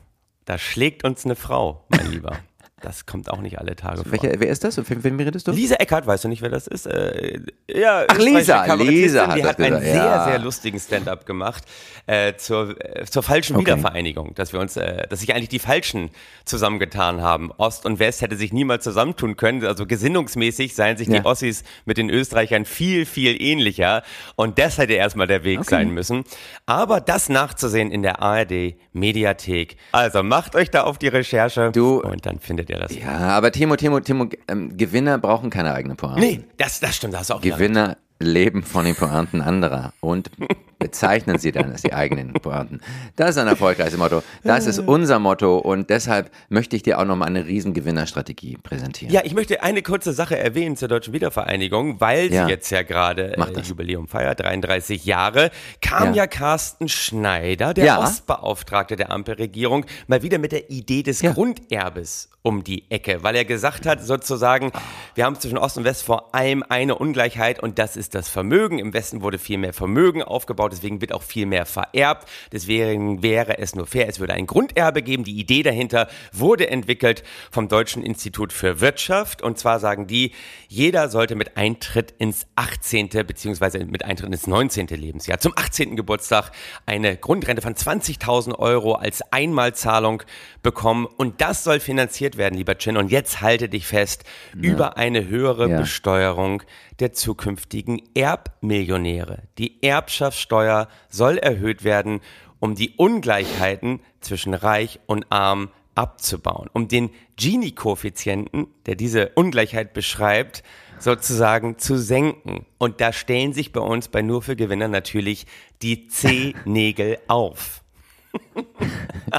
Da 0.44 0.58
schlägt 0.58 1.06
uns 1.06 1.24
eine 1.24 1.36
Frau, 1.36 1.86
mein 1.90 2.12
Lieber. 2.12 2.38
Das 2.80 3.08
kommt 3.08 3.32
auch 3.32 3.42
nicht 3.42 3.58
alle 3.58 3.76
Tage 3.76 4.04
vor. 4.04 4.12
Welcher, 4.12 4.40
wer 4.40 4.50
ist 4.50 4.64
das? 4.64 4.76
Von 4.76 4.86
wem 5.04 5.20
redest 5.20 5.48
du? 5.48 5.52
Lisa 5.52 5.76
Eckert, 5.78 6.06
weißt 6.06 6.26
du 6.26 6.28
nicht, 6.28 6.44
wer 6.44 6.50
das 6.50 6.68
ist? 6.68 6.86
Äh, 6.86 7.40
ja, 7.68 8.06
Ach, 8.08 8.18
Lisa, 8.20 8.66
Lisa 8.76 9.28
hat 9.28 9.36
die 9.38 9.44
hat 9.44 9.58
einen 9.58 9.70
gesagt, 9.80 9.84
sehr, 9.84 9.96
ja. 9.96 10.26
sehr 10.26 10.38
lustigen 10.40 10.80
Stand-up 10.80 11.26
gemacht 11.26 11.64
äh, 12.06 12.36
zur, 12.36 12.76
äh, 12.80 13.06
zur 13.06 13.24
falschen 13.24 13.56
Okay. 13.56 13.66
Wiedervereinigung, 13.66 14.36
dass 14.36 14.54
wir 14.54 14.60
uns, 14.60 14.78
äh, 14.78 15.08
dass 15.08 15.22
sich 15.22 15.34
eigentlich 15.34 15.50
die 15.50 15.58
Falschen 15.58 16.12
zusammengetan 16.46 17.22
haben. 17.22 17.52
Ost 17.58 17.84
und 17.88 17.98
West 17.98 18.22
hätte 18.22 18.36
sich 18.36 18.54
niemals 18.54 18.84
zusammentun 18.84 19.38
können. 19.38 19.66
Also 19.66 19.88
gesinnungsmäßig 19.88 20.76
seien 20.76 20.98
sich 20.98 21.08
Ja. 21.08 21.20
die 21.22 21.26
Ossis 21.26 21.64
mit 21.86 21.98
den 21.98 22.12
Österreichern 22.12 22.66
viel, 22.66 23.08
viel 23.08 23.42
ähnlicher. 23.42 24.04
Und 24.36 24.60
das 24.60 24.78
hätte 24.78 24.94
erstmal 24.94 25.26
der 25.26 25.44
Weg 25.44 25.66
sein 25.66 25.90
müssen. 25.90 26.26
Aber 26.68 27.02
das 27.02 27.28
nachzusehen 27.28 27.90
in 27.92 28.04
der 28.04 28.22
ARD 28.22 28.76
Mediathek. 28.94 29.78
Also 29.94 30.22
macht 30.22 30.56
euch 30.56 30.70
da 30.70 30.84
auf 30.84 31.00
die 31.00 31.08
Recherche 31.08 31.72
Du- 31.72 32.02
und 32.04 32.26
dann 32.28 32.40
findet 32.40 32.67
ihr 32.70 32.80
das. 32.80 32.96
Ja, 32.96 33.18
aber 33.18 33.52
Timo, 33.52 33.76
Timo, 33.76 34.00
Timo, 34.00 34.28
ähm, 34.48 34.76
Gewinner 34.78 35.18
brauchen 35.18 35.50
keine 35.50 35.74
eigene 35.74 35.96
Pointe. 35.96 36.20
Nee, 36.20 36.42
das, 36.58 36.80
das 36.80 36.96
stimmt, 36.96 37.14
da 37.14 37.20
hast 37.20 37.30
du 37.30 37.36
auch 37.36 37.42
Gewinner 37.42 37.98
leben 38.20 38.64
von 38.64 38.86
den 38.86 38.96
Pointen 38.96 39.42
anderer 39.42 39.94
und 40.00 40.30
bezeichnen 40.80 41.38
sie 41.40 41.52
dann 41.52 41.72
als 41.72 41.82
die 41.82 41.94
eigenen 41.94 42.34
Pointen. 42.34 42.82
Das 43.16 43.32
ist 43.32 43.38
ein 43.38 43.48
erfolgreiches 43.48 43.98
Motto. 43.98 44.22
Das 44.44 44.66
ist 44.68 44.80
unser 44.80 45.20
Motto 45.20 45.58
und 45.58 45.90
deshalb 45.90 46.32
möchte 46.50 46.76
ich 46.76 46.84
dir 46.84 47.00
auch 47.00 47.06
nochmal 47.06 47.28
eine 47.30 47.46
riesen 47.46 47.74
Gewinnerstrategie 47.74 48.58
präsentieren. 48.62 49.14
Ja, 49.14 49.22
ich 49.24 49.34
möchte 49.34 49.64
eine 49.64 49.82
kurze 49.82 50.14
Sache 50.14 50.38
erwähnen 50.38 50.76
zur 50.78 50.88
Deutschen 50.88 51.14
Wiedervereinigung, 51.14 52.00
weil 52.00 52.32
Ja. 52.32 52.46
sie 52.46 52.52
jetzt 52.52 52.70
ja 52.70 52.84
gerade 52.84 53.36
äh. 53.38 53.62
Jubiläum 53.62 54.08
feiert, 54.08 54.40
33 54.40 55.06
Jahre, 55.06 55.52
kam 55.82 56.10
Ja. 56.10 56.24
ja, 56.24 56.28
Carsten 56.28 56.88
Schneider, 56.88 57.74
der 57.74 57.86
Ja. 57.86 58.00
Ostbeauftragte 58.00 58.96
der 58.96 59.12
Ampelregierung, 59.12 59.86
mal 60.08 60.22
wieder 60.22 60.38
mit 60.38 60.52
der 60.52 60.70
Idee 60.70 61.04
des. 61.04 61.22
Grunderbes 61.22 62.30
um 62.44 62.64
die 62.64 62.90
Ecke, 62.90 63.24
weil 63.24 63.36
er 63.36 63.44
gesagt 63.44 63.86
hat, 63.86 64.02
sozusagen, 64.02 64.72
wir 65.16 65.26
haben 65.26 65.38
zwischen 65.38 65.58
Ost 65.58 65.78
und 65.78 65.84
West 65.84 66.04
vor 66.04 66.34
allem 66.34 66.64
eine 66.70 66.96
Ungleichheit 66.96 67.60
und 67.62 67.78
das 67.78 67.98
ist 67.98 68.16
das 68.16 68.30
Vermögen. 68.30 68.80
Im 68.80 68.94
Westen 68.94 69.22
wurde 69.22 69.38
viel 69.38 69.58
mehr 69.58 69.74
Vermögen 69.74 70.24
aufgebaut, 70.24 70.67
deswegen 70.70 71.02
wird 71.02 71.14
auch 71.14 71.24
viel 71.24 71.46
mehr 71.46 71.66
vererbt. 71.66 72.28
Deswegen 72.52 73.24
wäre 73.24 73.58
es 73.58 73.76
nur 73.76 73.88
fair, 73.88 74.08
es 74.08 74.20
würde 74.20 74.34
ein 74.34 74.48
Grunderbe 74.48 75.02
geben. 75.02 75.24
Die 75.24 75.40
Idee 75.40 75.64
dahinter 75.64 76.08
wurde 76.32 76.70
entwickelt 76.70 77.24
vom 77.52 77.68
Deutschen 77.68 78.04
Institut 78.04 78.54
für 78.54 78.82
Wirtschaft 78.82 79.42
und 79.42 79.58
zwar 79.58 79.80
sagen 79.80 80.08
die, 80.08 80.32
jeder 80.68 81.10
sollte 81.10 81.36
mit 81.36 81.58
Eintritt 81.58 82.12
ins 82.18 82.48
18. 82.56 83.10
beziehungsweise 83.10 83.86
mit 83.86 84.06
Eintritt 84.06 84.28
ins 84.32 84.48
19. 84.48 84.88
Lebensjahr 84.88 85.40
zum 85.40 85.54
18. 85.56 85.96
Geburtstag 85.96 86.52
eine 86.86 87.18
Grundrente 87.18 87.62
von 87.62 87.74
20.000 87.74 88.58
Euro 88.60 88.94
als 88.94 89.22
Einmalzahlung 89.32 90.24
bekommen 90.64 91.06
und 91.06 91.42
das 91.42 91.64
soll 91.64 91.80
finanziert 91.80 92.38
werden, 92.38 92.56
lieber 92.56 92.78
Chin. 92.78 92.98
Und 92.98 93.12
jetzt 93.12 93.42
halte 93.42 93.70
dich 93.70 93.88
fest, 93.88 94.24
über 94.54 94.98
eine 94.98 95.28
höhere 95.28 95.70
Ja. 95.70 95.80
Besteuerung 95.80 96.64
der 97.00 97.14
zukünftigen 97.14 98.02
Erbmillionäre. 98.16 99.44
Die 99.58 99.82
Erbschaftssteuer 99.84 100.88
soll 101.10 101.38
erhöht 101.38 101.84
werden, 101.84 102.22
um 102.60 102.76
die 102.76 102.96
Ungleichheiten 102.98 104.00
zwischen 104.20 104.54
Reich 104.54 105.00
und 105.06 105.26
Arm 105.30 105.70
abzubauen, 105.96 106.70
um 106.74 106.88
den 106.88 107.10
Gini-Koeffizienten, 107.38 108.68
der 108.86 108.96
diese 108.96 109.30
Ungleichheit 109.30 109.94
beschreibt, 109.94 110.64
sozusagen 111.00 111.78
zu 111.78 111.98
senken. 111.98 112.66
Und 112.78 113.02
da 113.02 113.14
stellen 113.14 113.54
sich 113.54 113.72
bei 113.72 113.82
uns 113.82 114.08
bei 114.08 114.22
Nur 114.22 114.42
für 114.42 114.56
Gewinner 114.56 114.88
natürlich 114.88 115.46
die 115.82 116.08
Zehennägel 116.08 117.20
auf. 117.28 117.84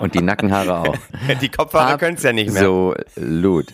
Und 0.00 0.14
die 0.14 0.22
Nackenhaare 0.22 0.80
auch. 0.80 0.96
Die 1.40 1.48
Kopfhaare 1.48 1.98
können 1.98 2.16
es 2.16 2.22
ja 2.22 2.32
nicht 2.32 2.52
mehr. 2.52 2.62
Absolut. 2.62 3.72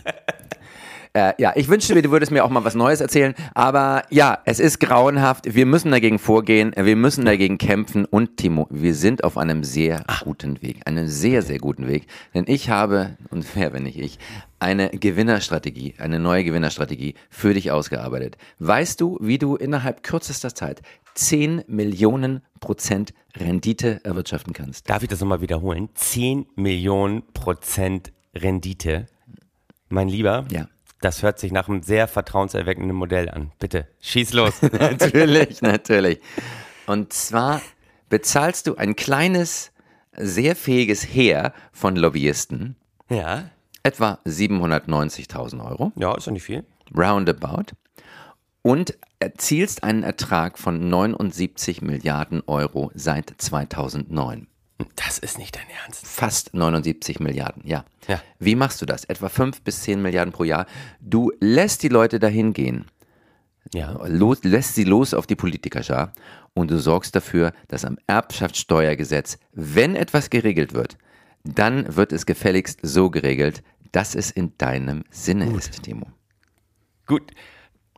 Äh, 1.16 1.32
ja, 1.38 1.52
ich 1.54 1.68
wünschte 1.68 1.94
mir, 1.94 2.02
du 2.02 2.10
würdest 2.10 2.32
mir 2.32 2.44
auch 2.44 2.50
mal 2.50 2.64
was 2.64 2.74
Neues 2.74 3.00
erzählen. 3.00 3.34
Aber 3.54 4.02
ja, 4.10 4.38
es 4.46 4.58
ist 4.58 4.80
grauenhaft. 4.80 5.54
Wir 5.54 5.64
müssen 5.64 5.92
dagegen 5.92 6.18
vorgehen. 6.18 6.72
Wir 6.76 6.96
müssen 6.96 7.24
dagegen 7.24 7.56
kämpfen. 7.56 8.04
Und 8.04 8.36
Timo, 8.36 8.66
wir 8.68 8.96
sind 8.96 9.22
auf 9.22 9.38
einem 9.38 9.62
sehr 9.62 10.04
guten 10.24 10.60
Weg. 10.60 10.80
Einem 10.86 11.06
sehr, 11.06 11.42
sehr 11.42 11.58
guten 11.58 11.86
Weg. 11.86 12.08
Denn 12.34 12.44
ich 12.48 12.68
habe, 12.68 13.16
und 13.30 13.46
wer, 13.54 13.72
wenn 13.72 13.84
nicht 13.84 13.96
ich, 13.96 14.18
eine 14.58 14.90
Gewinnerstrategie, 14.90 15.94
eine 15.98 16.18
neue 16.18 16.42
Gewinnerstrategie 16.42 17.14
für 17.30 17.54
dich 17.54 17.70
ausgearbeitet. 17.70 18.36
Weißt 18.58 19.00
du, 19.00 19.16
wie 19.20 19.38
du 19.38 19.54
innerhalb 19.54 20.02
kürzester 20.02 20.52
Zeit 20.52 20.82
10 21.14 21.62
Millionen 21.68 22.42
Prozent 22.58 23.14
Rendite 23.36 24.00
erwirtschaften 24.02 24.52
kannst? 24.52 24.90
Darf 24.90 25.04
ich 25.04 25.08
das 25.08 25.20
nochmal 25.20 25.40
wiederholen? 25.40 25.90
10 25.94 26.46
Millionen 26.56 27.22
Prozent 27.34 28.12
Rendite. 28.34 29.06
Mein 29.90 30.08
Lieber, 30.08 30.44
Ja. 30.50 30.66
Das 31.04 31.22
hört 31.22 31.38
sich 31.38 31.52
nach 31.52 31.68
einem 31.68 31.82
sehr 31.82 32.08
vertrauenserweckenden 32.08 32.96
Modell 32.96 33.28
an. 33.28 33.52
Bitte, 33.58 33.86
schieß 34.00 34.32
los. 34.32 34.62
natürlich, 34.72 35.60
natürlich. 35.60 36.20
Und 36.86 37.12
zwar 37.12 37.60
bezahlst 38.08 38.66
du 38.66 38.76
ein 38.76 38.96
kleines, 38.96 39.70
sehr 40.16 40.56
fähiges 40.56 41.02
Heer 41.02 41.52
von 41.72 41.96
Lobbyisten, 41.96 42.76
ja, 43.10 43.50
etwa 43.82 44.18
790.000 44.24 45.62
Euro, 45.64 45.92
ja, 45.96 46.14
ist 46.16 46.26
doch 46.26 46.32
nicht 46.32 46.44
viel. 46.44 46.64
roundabout, 46.96 47.74
und 48.62 48.96
erzielst 49.18 49.84
einen 49.84 50.04
Ertrag 50.04 50.58
von 50.58 50.88
79 50.88 51.82
Milliarden 51.82 52.42
Euro 52.46 52.90
seit 52.94 53.34
2009. 53.36 54.46
Das 54.96 55.18
ist 55.18 55.38
nicht 55.38 55.54
dein 55.54 55.68
Ernst. 55.84 56.06
Fast 56.06 56.54
79 56.54 57.20
Milliarden, 57.20 57.62
ja. 57.64 57.84
Ja. 58.08 58.20
Wie 58.38 58.56
machst 58.56 58.82
du 58.82 58.86
das? 58.86 59.04
Etwa 59.04 59.28
5 59.28 59.62
bis 59.62 59.82
10 59.82 60.02
Milliarden 60.02 60.32
pro 60.32 60.44
Jahr. 60.44 60.66
Du 61.00 61.32
lässt 61.40 61.82
die 61.82 61.88
Leute 61.88 62.18
dahin 62.18 62.52
gehen. 62.52 62.86
Ja. 63.72 63.98
los, 64.06 64.44
lässt 64.44 64.74
sie 64.74 64.84
los 64.84 65.14
auf 65.14 65.26
die 65.26 65.36
Politikerschar 65.36 66.12
und 66.52 66.70
du 66.70 66.78
sorgst 66.78 67.16
dafür, 67.16 67.52
dass 67.68 67.84
am 67.84 67.98
Erbschaftssteuergesetz, 68.06 69.38
wenn 69.52 69.96
etwas 69.96 70.28
geregelt 70.28 70.74
wird, 70.74 70.98
dann 71.44 71.96
wird 71.96 72.12
es 72.12 72.26
gefälligst 72.26 72.80
so 72.82 73.10
geregelt, 73.10 73.62
dass 73.92 74.14
es 74.14 74.30
in 74.30 74.56
deinem 74.58 75.04
Sinne 75.10 75.54
ist, 75.56 75.82
Timo. 75.82 76.06
Gut. 77.06 77.32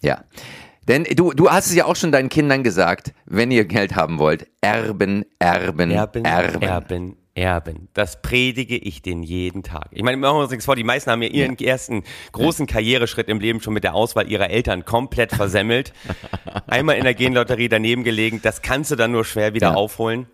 Ja. 0.03 0.25
Denn 0.88 1.05
du, 1.05 1.33
du 1.33 1.51
hast 1.51 1.66
es 1.66 1.75
ja 1.75 1.85
auch 1.87 1.96
schon 1.96 2.12
deinen 2.12 2.29
Kindern 2.29 2.62
gesagt, 2.62 3.12
wenn 3.25 3.51
ihr 3.51 3.64
Geld 3.64 3.96
haben 3.96 4.18
wollt, 4.18 4.46
erben, 4.61 5.25
erben, 5.38 5.90
Erben, 5.90 6.25
erben. 6.25 6.62
erben, 6.62 7.16
erben. 7.35 7.88
Das 7.92 8.22
predige 8.22 8.77
ich 8.77 9.03
denen 9.03 9.22
jeden 9.25 9.62
Tag. 9.64 9.88
Ich 9.90 10.03
meine, 10.05 10.16
machen 10.16 10.37
wir 10.37 10.42
uns 10.42 10.51
nichts 10.51 10.64
vor, 10.64 10.77
die 10.77 10.85
meisten 10.85 11.11
haben 11.11 11.22
ja 11.22 11.29
ihren 11.29 11.59
ersten 11.59 12.05
großen 12.33 12.66
Karriereschritt 12.66 13.29
im 13.29 13.40
Leben 13.40 13.61
schon 13.61 13.75
mit 13.75 13.83
der 13.85 13.94
Auswahl 13.94 14.31
ihrer 14.31 14.49
Eltern 14.51 14.85
komplett 14.85 15.33
versemmelt. 15.33 15.92
Einmal 16.68 16.96
in 16.96 17.05
der 17.05 17.14
Genlotterie 17.14 17.68
daneben 17.68 18.05
gelegen, 18.05 18.40
das 18.42 18.62
kannst 18.62 18.90
du 18.92 18.96
dann 18.96 19.11
nur 19.12 19.25
schwer 19.25 19.55
wieder 19.55 19.68
Ja. 19.70 19.75
aufholen. 19.75 20.27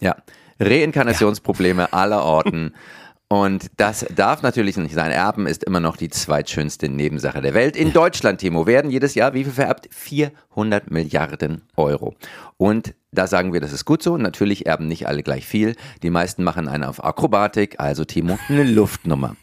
Ja. 0.00 0.16
Reinkarnationsprobleme 0.60 1.92
aller 1.92 2.22
Orten. 2.22 2.74
Und 3.32 3.70
das 3.76 4.04
darf 4.12 4.42
natürlich 4.42 4.76
nicht 4.76 4.92
sein. 4.92 5.12
Erben 5.12 5.46
ist 5.46 5.62
immer 5.62 5.78
noch 5.78 5.96
die 5.96 6.10
zweitschönste 6.10 6.88
Nebensache 6.88 7.40
der 7.40 7.54
Welt. 7.54 7.76
In 7.76 7.92
Deutschland, 7.92 8.40
Timo, 8.40 8.66
werden 8.66 8.90
jedes 8.90 9.14
Jahr 9.14 9.34
wie 9.34 9.44
viel 9.44 9.52
vererbt? 9.52 9.88
400 9.92 10.90
Milliarden 10.90 11.62
Euro. 11.76 12.16
Und 12.56 12.92
da 13.12 13.28
sagen 13.28 13.52
wir, 13.52 13.60
das 13.60 13.72
ist 13.72 13.84
gut 13.84 14.02
so. 14.02 14.16
Natürlich 14.16 14.66
erben 14.66 14.88
nicht 14.88 15.06
alle 15.06 15.22
gleich 15.22 15.46
viel. 15.46 15.76
Die 16.02 16.10
meisten 16.10 16.42
machen 16.42 16.66
eine 16.66 16.88
auf 16.88 17.04
Akrobatik, 17.04 17.78
also 17.78 18.04
Timo, 18.04 18.36
eine 18.48 18.64
Luftnummer. 18.68 19.36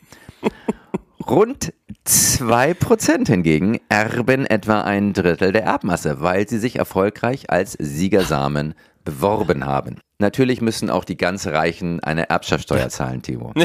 Rund 1.25 1.71
2% 2.05 3.27
hingegen 3.27 3.79
erben 3.87 4.45
etwa 4.45 4.81
ein 4.81 5.13
Drittel 5.13 5.53
der 5.53 5.63
Erbmasse, 5.63 6.19
weil 6.19 6.49
sie 6.49 6.59
sich 6.59 6.77
erfolgreich 6.77 7.49
als 7.49 7.77
Siegersamen 7.79 8.75
beworben 9.07 9.65
haben. 9.65 10.01
Natürlich 10.19 10.59
müssen 10.59 10.89
auch 10.89 11.05
die 11.05 11.15
ganz 11.15 11.47
Reichen 11.47 12.01
eine 12.01 12.29
Erbschaftssteuer 12.29 12.89
zahlen, 12.89 13.21
Timo. 13.21 13.53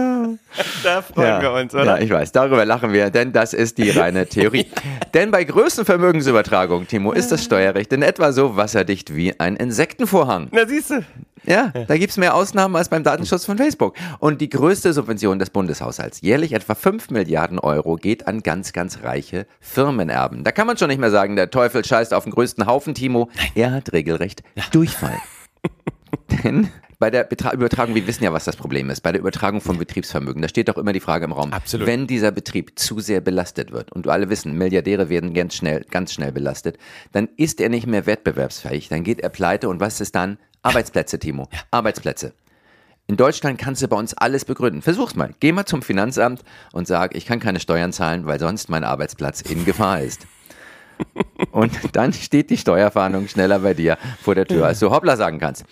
Da 0.83 1.01
freuen 1.01 1.41
wir 1.41 1.51
uns, 1.53 1.73
oder? 1.73 1.85
Ja, 1.85 1.97
ich 1.97 2.09
weiß, 2.09 2.31
darüber 2.31 2.65
lachen 2.65 2.93
wir, 2.93 3.09
denn 3.09 3.31
das 3.31 3.53
ist 3.53 3.77
die 3.77 3.89
reine 3.89 4.27
Theorie. 4.27 4.67
denn 5.13 5.31
bei 5.31 5.43
größten 5.43 5.85
Vermögensübertragungen, 5.85 6.87
Timo, 6.87 7.11
ist 7.11 7.31
das 7.31 7.43
Steuerrecht 7.43 7.91
in 7.93 8.01
etwa 8.01 8.31
so 8.31 8.55
wasserdicht 8.55 9.15
wie 9.15 9.39
ein 9.39 9.55
Insektenvorhang. 9.55 10.49
Na 10.51 10.67
siehst 10.67 10.91
du. 10.91 11.05
Ja, 11.43 11.69
da 11.87 11.97
gibt's 11.97 12.17
mehr 12.17 12.35
Ausnahmen 12.35 12.75
als 12.75 12.89
beim 12.89 13.03
Datenschutz 13.03 13.45
von 13.45 13.57
Facebook. 13.57 13.95
Und 14.19 14.41
die 14.41 14.49
größte 14.49 14.93
Subvention 14.93 15.39
des 15.39 15.49
Bundeshaushalts, 15.49 16.21
jährlich 16.21 16.53
etwa 16.53 16.75
5 16.75 17.09
Milliarden 17.09 17.57
Euro, 17.57 17.95
geht 17.95 18.27
an 18.27 18.43
ganz, 18.43 18.73
ganz 18.73 18.99
reiche 19.03 19.47
Firmenerben. 19.59 20.43
Da 20.43 20.51
kann 20.51 20.67
man 20.67 20.77
schon 20.77 20.89
nicht 20.89 20.99
mehr 20.99 21.09
sagen, 21.09 21.35
der 21.35 21.49
Teufel 21.49 21.83
scheißt 21.83 22.13
auf 22.13 22.25
den 22.25 22.33
größten 22.33 22.67
Haufen, 22.67 22.93
Timo. 22.93 23.29
Er 23.55 23.71
hat 23.71 23.91
regelrecht 23.91 24.43
Durchfall. 24.71 25.17
Denn 26.43 26.69
bei 27.01 27.09
der 27.09 27.23
Betra 27.23 27.51
Übertragung, 27.51 27.95
wir 27.95 28.05
wissen 28.05 28.23
ja, 28.23 28.31
was 28.31 28.45
das 28.45 28.55
Problem 28.55 28.91
ist, 28.91 29.01
bei 29.01 29.11
der 29.11 29.21
Übertragung 29.21 29.59
von 29.59 29.79
Betriebsvermögen, 29.79 30.39
da 30.39 30.47
steht 30.47 30.69
doch 30.69 30.77
immer 30.77 30.93
die 30.93 30.99
Frage 30.99 31.25
im 31.25 31.31
Raum, 31.31 31.51
Absolut. 31.51 31.87
wenn 31.87 32.05
dieser 32.05 32.31
Betrieb 32.31 32.77
zu 32.77 32.99
sehr 32.99 33.21
belastet 33.21 33.71
wird, 33.71 33.91
und 33.91 34.05
du 34.05 34.11
alle 34.11 34.29
wissen, 34.29 34.55
Milliardäre 34.55 35.09
werden 35.09 35.33
ganz 35.33 35.55
schnell, 35.55 35.83
ganz 35.89 36.13
schnell 36.13 36.31
belastet, 36.31 36.77
dann 37.11 37.27
ist 37.37 37.59
er 37.59 37.69
nicht 37.69 37.87
mehr 37.87 38.05
wettbewerbsfähig, 38.05 38.87
dann 38.89 39.03
geht 39.03 39.19
er 39.19 39.29
pleite 39.29 39.67
und 39.67 39.79
was 39.79 39.99
ist 39.99 40.13
dann? 40.13 40.37
Arbeitsplätze, 40.61 41.17
Timo. 41.17 41.49
Arbeitsplätze. 41.71 42.33
In 43.07 43.17
Deutschland 43.17 43.57
kannst 43.57 43.81
du 43.81 43.87
bei 43.87 43.97
uns 43.97 44.13
alles 44.13 44.45
begründen. 44.45 44.83
Versuch's 44.83 45.15
mal. 45.15 45.33
Geh 45.39 45.51
mal 45.53 45.65
zum 45.65 45.81
Finanzamt 45.81 46.43
und 46.71 46.87
sag, 46.87 47.15
ich 47.15 47.25
kann 47.25 47.39
keine 47.39 47.59
Steuern 47.59 47.91
zahlen, 47.91 48.27
weil 48.27 48.39
sonst 48.39 48.69
mein 48.69 48.83
Arbeitsplatz 48.83 49.41
in 49.41 49.65
Gefahr 49.65 50.01
ist. 50.01 50.27
Und 51.51 51.73
dann 51.93 52.13
steht 52.13 52.51
die 52.51 52.57
Steuerfahndung 52.57 53.27
schneller 53.27 53.59
bei 53.59 53.73
dir 53.73 53.97
vor 54.21 54.35
der 54.35 54.45
Tür, 54.45 54.67
als 54.67 54.79
du 54.79 54.91
hoppla 54.91 55.17
sagen 55.17 55.39
kannst. 55.39 55.65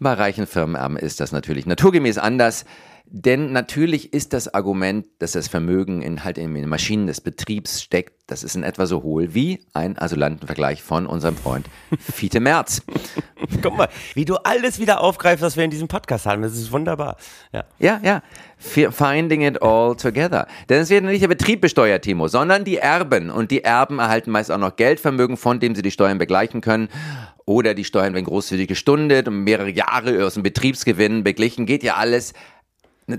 Bei 0.00 0.12
reichen 0.12 0.46
Firmenerben 0.46 0.96
ist 0.96 1.20
das 1.20 1.32
natürlich 1.32 1.66
naturgemäß 1.66 2.18
anders. 2.18 2.64
Denn 3.10 3.52
natürlich 3.52 4.12
ist 4.12 4.34
das 4.34 4.52
Argument, 4.52 5.06
dass 5.18 5.32
das 5.32 5.48
Vermögen 5.48 6.02
in 6.02 6.24
halt 6.24 6.36
in 6.36 6.54
den 6.54 6.68
Maschinen 6.68 7.06
des 7.06 7.22
Betriebs 7.22 7.80
steckt, 7.80 8.12
das 8.26 8.42
ist 8.44 8.54
in 8.54 8.62
etwa 8.62 8.84
so 8.84 9.02
hohl 9.02 9.32
wie 9.32 9.60
ein 9.72 9.96
Asylantenvergleich 9.98 10.82
von 10.82 11.06
unserem 11.06 11.34
Freund 11.34 11.70
Fiete 11.98 12.38
Merz. 12.38 12.82
Guck 13.62 13.78
mal, 13.78 13.88
wie 14.12 14.26
du 14.26 14.36
alles 14.36 14.78
wieder 14.78 15.00
aufgreifst, 15.00 15.42
was 15.42 15.56
wir 15.56 15.64
in 15.64 15.70
diesem 15.70 15.88
Podcast 15.88 16.26
haben. 16.26 16.42
Das 16.42 16.52
ist 16.52 16.70
wunderbar. 16.70 17.16
Ja. 17.50 17.64
Ja, 17.78 17.98
ja. 18.02 18.22
Fi- 18.58 18.92
Finding 18.92 19.40
it 19.40 19.62
all 19.62 19.96
together. 19.96 20.46
Denn 20.68 20.82
es 20.82 20.90
wird 20.90 21.04
nicht 21.04 21.22
der 21.22 21.28
Betrieb 21.28 21.62
besteuert, 21.62 22.04
Timo, 22.04 22.28
sondern 22.28 22.64
die 22.64 22.76
Erben. 22.76 23.30
Und 23.30 23.50
die 23.50 23.64
Erben 23.64 24.00
erhalten 24.00 24.30
meist 24.32 24.50
auch 24.52 24.58
noch 24.58 24.76
Geldvermögen, 24.76 25.38
von 25.38 25.60
dem 25.60 25.74
sie 25.74 25.80
die 25.80 25.90
Steuern 25.92 26.18
begleichen 26.18 26.60
können. 26.60 26.90
Oder 27.48 27.72
die 27.72 27.84
Steuern 27.84 28.12
werden 28.12 28.26
großzügig 28.26 28.68
gestundet 28.68 29.26
und 29.26 29.42
mehrere 29.42 29.70
Jahre 29.70 30.26
aus 30.26 30.34
dem 30.34 30.42
Betriebsgewinn 30.42 31.24
beglichen. 31.24 31.64
Geht 31.64 31.82
ja 31.82 31.94
alles. 31.94 32.34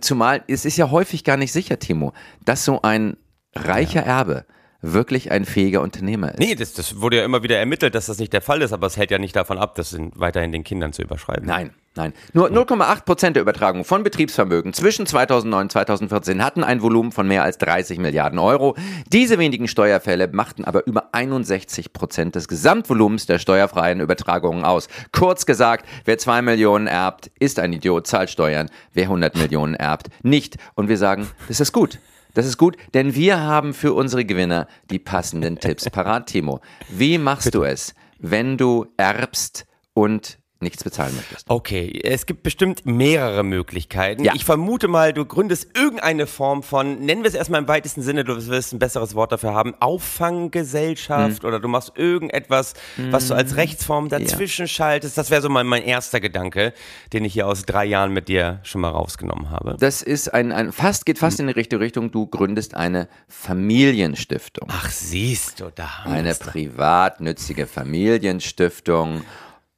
Zumal 0.01 0.43
es 0.47 0.65
ist 0.65 0.77
ja 0.77 0.91
häufig 0.91 1.23
gar 1.23 1.35
nicht 1.35 1.51
sicher, 1.51 1.79
Timo, 1.79 2.13
dass 2.45 2.63
so 2.63 2.83
ein 2.83 3.17
reicher 3.55 4.03
Erbe 4.03 4.45
wirklich 4.81 5.31
ein 5.31 5.45
fähiger 5.45 5.81
Unternehmer 5.81 6.31
ist. 6.31 6.39
Nee, 6.39 6.55
das, 6.55 6.73
das 6.73 7.01
wurde 7.01 7.17
ja 7.17 7.25
immer 7.25 7.43
wieder 7.43 7.57
ermittelt, 7.57 7.95
dass 7.95 8.05
das 8.05 8.17
nicht 8.17 8.31
der 8.31 8.41
Fall 8.41 8.61
ist, 8.61 8.71
aber 8.71 8.87
es 8.87 8.97
hält 8.97 9.11
ja 9.11 9.17
nicht 9.17 9.35
davon 9.35 9.57
ab, 9.57 9.75
das 9.75 9.93
in, 9.93 10.11
weiterhin 10.15 10.51
den 10.51 10.63
Kindern 10.63 10.93
zu 10.93 11.01
überschreiben. 11.01 11.45
Nein, 11.45 11.71
nein. 11.95 12.13
Nur 12.31 12.49
0,8 12.49 13.03
Prozent 13.03 13.35
der 13.35 13.41
Übertragung 13.41 13.83
von 13.83 14.03
Betriebsvermögen 14.03 14.71
zwischen 14.73 15.05
2009 15.05 15.61
und 15.63 15.71
2014 15.71 16.43
hatten 16.43 16.63
ein 16.63 16.81
Volumen 16.81 17.11
von 17.11 17.27
mehr 17.27 17.43
als 17.43 17.57
30 17.57 17.99
Milliarden 17.99 18.39
Euro. 18.39 18.75
Diese 19.11 19.37
wenigen 19.37 19.67
Steuerfälle 19.67 20.29
machten 20.29 20.63
aber 20.63 20.87
über 20.87 21.13
61 21.13 21.91
Prozent 21.91 22.35
des 22.35 22.47
Gesamtvolumens 22.47 23.25
der 23.25 23.39
steuerfreien 23.39 23.99
Übertragungen 23.99 24.63
aus. 24.63 24.87
Kurz 25.11 25.45
gesagt, 25.45 25.85
wer 26.05 26.17
2 26.17 26.41
Millionen 26.41 26.87
erbt, 26.87 27.31
ist 27.39 27.59
ein 27.59 27.73
Idiot, 27.73 28.07
zahlt 28.07 28.29
Steuern. 28.29 28.69
Wer 28.93 29.03
100 29.03 29.35
Millionen 29.35 29.73
erbt, 29.73 30.07
nicht. 30.23 30.55
Und 30.75 30.87
wir 30.87 30.97
sagen, 30.97 31.27
das 31.49 31.59
ist 31.59 31.73
gut. 31.73 31.99
Das 32.33 32.45
ist 32.45 32.57
gut, 32.57 32.77
denn 32.93 33.15
wir 33.15 33.39
haben 33.39 33.73
für 33.73 33.93
unsere 33.93 34.25
Gewinner 34.25 34.67
die 34.89 34.99
passenden 34.99 35.59
Tipps 35.59 35.89
parat, 35.91 36.27
Timo. 36.27 36.61
Wie 36.89 37.17
machst 37.17 37.53
du 37.53 37.63
es, 37.63 37.93
wenn 38.19 38.57
du 38.57 38.87
erbst 38.97 39.65
und 39.93 40.38
nichts 40.61 40.83
bezahlen 40.83 41.15
möchtest? 41.15 41.49
Okay, 41.49 41.99
es 42.03 42.25
gibt 42.25 42.43
bestimmt 42.43 42.85
mehrere 42.85 43.43
Möglichkeiten. 43.43 44.23
Ja. 44.23 44.33
Ich 44.35 44.45
vermute 44.45 44.87
mal, 44.87 45.13
du 45.13 45.25
gründest 45.25 45.77
irgendeine 45.77 46.27
Form 46.27 46.63
von, 46.63 46.99
nennen 46.99 47.23
wir 47.23 47.29
es 47.29 47.33
erstmal 47.33 47.61
im 47.61 47.67
weitesten 47.67 48.01
Sinne, 48.01 48.23
du 48.23 48.35
wirst 48.47 48.73
ein 48.73 48.79
besseres 48.79 49.15
Wort 49.15 49.31
dafür 49.31 49.53
haben, 49.53 49.73
Auffanggesellschaft 49.79 51.45
oder 51.45 51.59
du 51.59 51.67
machst 51.67 51.93
irgendetwas, 51.95 52.73
was 53.09 53.27
du 53.27 53.33
als 53.33 53.55
Rechtsform 53.55 54.09
dazwischen 54.09 54.67
schaltest. 54.67 55.17
Das 55.17 55.31
wäre 55.31 55.41
so 55.41 55.49
mein, 55.49 55.67
mein 55.67 55.83
erster 55.83 56.19
Gedanke, 56.19 56.73
den 57.13 57.25
ich 57.25 57.33
hier 57.33 57.47
aus 57.47 57.63
drei 57.63 57.85
Jahren 57.85 58.11
mit 58.11 58.27
dir 58.27 58.59
schon 58.63 58.81
mal 58.81 58.89
rausgenommen 58.89 59.49
habe. 59.49 59.77
Das 59.79 60.01
ist 60.01 60.33
ein, 60.33 60.51
ein 60.51 60.71
fast, 60.71 61.05
geht 61.05 61.19
fast 61.19 61.39
in 61.39 61.47
die 61.47 61.53
richtige 61.53 61.79
Richtung. 61.79 62.11
Du 62.11 62.27
gründest 62.27 62.75
eine 62.75 63.07
Familienstiftung. 63.27 64.67
Ach, 64.71 64.89
siehst 64.89 65.59
du, 65.59 65.71
da 65.73 65.89
Eine 66.05 66.33
privatnützige 66.35 67.67
Familienstiftung. 67.67 69.23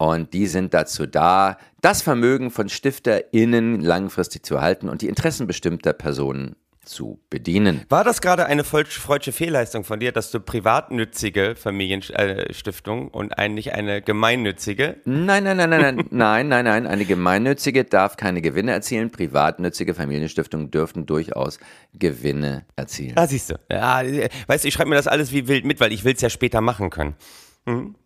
Und 0.01 0.33
die 0.33 0.47
sind 0.47 0.73
dazu 0.73 1.05
da, 1.05 1.57
das 1.81 2.01
Vermögen 2.01 2.49
von 2.49 2.69
StifterInnen 2.69 3.81
langfristig 3.81 4.43
zu 4.43 4.55
erhalten 4.55 4.89
und 4.89 5.03
die 5.03 5.07
Interessen 5.07 5.45
bestimmter 5.45 5.93
Personen 5.93 6.55
zu 6.83 7.19
bedienen. 7.29 7.85
War 7.87 8.03
das 8.03 8.19
gerade 8.19 8.47
eine 8.47 8.63
freudsche 8.63 9.31
Fehlleistung 9.31 9.83
von 9.83 9.99
dir, 9.99 10.11
dass 10.11 10.31
du 10.31 10.39
privatnützige 10.39 11.55
Familienstiftung 11.55 13.09
und 13.09 13.37
eigentlich 13.37 13.73
eine 13.73 14.01
gemeinnützige? 14.01 14.97
Nein, 15.05 15.43
nein, 15.43 15.57
nein, 15.57 15.69
nein, 15.69 15.81
nein, 15.81 16.05
nein, 16.09 16.47
nein, 16.47 16.65
nein. 16.65 16.87
Eine 16.87 17.05
gemeinnützige 17.05 17.83
darf 17.83 18.17
keine 18.17 18.41
Gewinne 18.41 18.71
erzielen. 18.71 19.11
Privatnützige 19.11 19.93
Familienstiftungen 19.93 20.71
dürften 20.71 21.05
durchaus 21.05 21.59
Gewinne 21.93 22.65
erzielen. 22.75 23.13
Ah, 23.17 23.27
siehst 23.27 23.51
du. 23.51 23.59
Ja, 23.71 24.01
weißt 24.47 24.63
du, 24.63 24.67
ich 24.67 24.73
schreibe 24.73 24.89
mir 24.89 24.95
das 24.95 25.07
alles 25.07 25.31
wie 25.31 25.47
wild 25.47 25.63
mit, 25.63 25.79
weil 25.79 25.93
ich 25.93 26.03
will 26.03 26.15
es 26.15 26.21
ja 26.21 26.31
später 26.31 26.59
machen 26.59 26.89
können. 26.89 27.13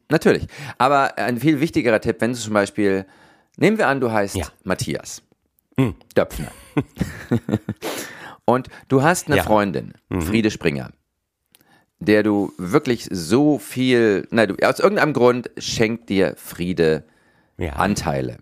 Natürlich. 0.09 0.47
Aber 0.77 1.17
ein 1.17 1.39
viel 1.39 1.59
wichtigerer 1.59 1.99
Tipp, 2.01 2.17
wenn 2.19 2.33
du 2.33 2.37
zum 2.37 2.53
Beispiel, 2.53 3.05
nehmen 3.57 3.77
wir 3.77 3.87
an, 3.87 3.99
du 3.99 4.11
heißt 4.11 4.35
Ja. 4.35 4.47
Matthias 4.63 5.21
Döpfner. 6.15 6.51
Und 8.45 8.67
du 8.87 9.01
hast 9.01 9.27
eine 9.27 9.37
Ja. 9.37 9.43
Freundin, 9.43 9.93
Friede 10.19 10.51
Springer, 10.51 10.91
der 11.99 12.23
du 12.23 12.53
wirklich 12.57 13.07
so 13.11 13.57
viel, 13.57 14.27
nein, 14.31 14.49
du, 14.49 14.55
aus 14.67 14.79
irgendeinem 14.79 15.13
Grund 15.13 15.49
schenkt 15.57 16.09
dir 16.09 16.35
Friede 16.37 17.03
Ja. 17.57 17.73
Anteile. 17.73 18.37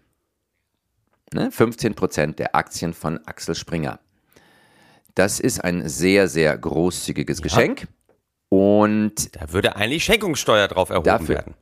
Ne? 1.34 1.50
15% 1.50 2.36
der 2.36 2.56
Aktien 2.56 2.94
von 2.94 3.20
Axel 3.26 3.56
Springer. 3.56 4.00
Das 5.16 5.40
ist 5.40 5.64
ein 5.64 5.88
sehr, 5.88 6.28
sehr 6.28 6.56
großzügiges 6.58 7.42
Geschenk. 7.42 7.88
Und 8.54 9.36
Da 9.42 9.52
würde 9.52 9.76
eigentlich 9.76 10.04
Schenkungssteuer 10.04 10.68
drauf 10.68 10.90
erhoben 10.90 11.06
Dafür- 11.06 11.36
werden. 11.36 11.54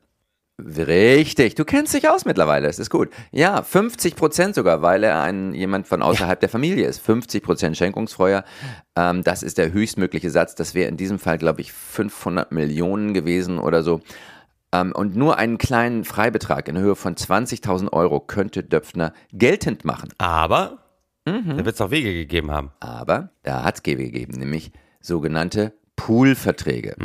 Richtig, 0.63 1.56
du 1.56 1.65
kennst 1.65 1.93
dich 1.95 2.08
aus 2.08 2.25
mittlerweile, 2.25 2.67
das 2.67 2.77
ist 2.77 2.91
gut. 2.91 3.10
Ja, 3.32 3.63
50 3.63 4.15
Prozent 4.15 4.54
sogar, 4.54 4.84
weil 4.84 5.04
er 5.04 5.23
ein, 5.23 5.56
jemand 5.56 5.88
von 5.88 6.04
außerhalb 6.04 6.39
der 6.39 6.49
Familie 6.49 6.86
ist. 6.86 6.99
50 6.99 7.41
Prozent 7.41 7.77
Schenkungsfeuer, 7.77 8.43
ähm, 8.95 9.23
das 9.23 9.41
ist 9.41 9.58
der 9.58 9.71
höchstmögliche 9.71 10.30
Satz. 10.30 10.54
Das 10.54 10.75
wäre 10.75 10.88
in 10.88 10.97
diesem 10.97 11.17
Fall, 11.17 11.39
glaube 11.39 11.62
ich, 11.62 11.71
500 11.71 12.51
Millionen 12.51 13.15
gewesen 13.15 13.58
oder 13.58 13.82
so. 13.82 14.01
Ähm, 14.71 14.91
und 14.95 15.15
nur 15.15 15.38
einen 15.38 15.58
kleinen 15.58 16.04
Freibetrag 16.04 16.67
in 16.67 16.77
Höhe 16.77 16.95
von 16.95 17.15
20.000 17.15 17.91
Euro 17.91 18.19
könnte 18.19 18.62
Döpfner 18.62 19.13
geltend 19.34 19.84
machen. 19.84 20.10
Aber 20.19 20.77
da 21.25 21.65
wird 21.65 21.75
es 21.75 21.82
auch 21.82 21.89
Wege 21.91 22.13
gegeben 22.13 22.51
haben. 22.51 22.71
Aber 22.80 23.30
da 23.43 23.63
hat 23.63 23.77
es 23.80 23.86
Wege 23.86 24.04
gegeben, 24.12 24.38
nämlich 24.38 24.71
sogenannte 25.01 25.73
Poolverträge. 26.06 26.96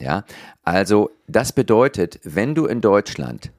Ja, 0.00 0.24
also 0.62 1.10
das 1.26 1.52
bedeutet, 1.52 2.20
wenn 2.24 2.54
du 2.54 2.66
in 2.66 2.80
Deutschland 2.80 3.50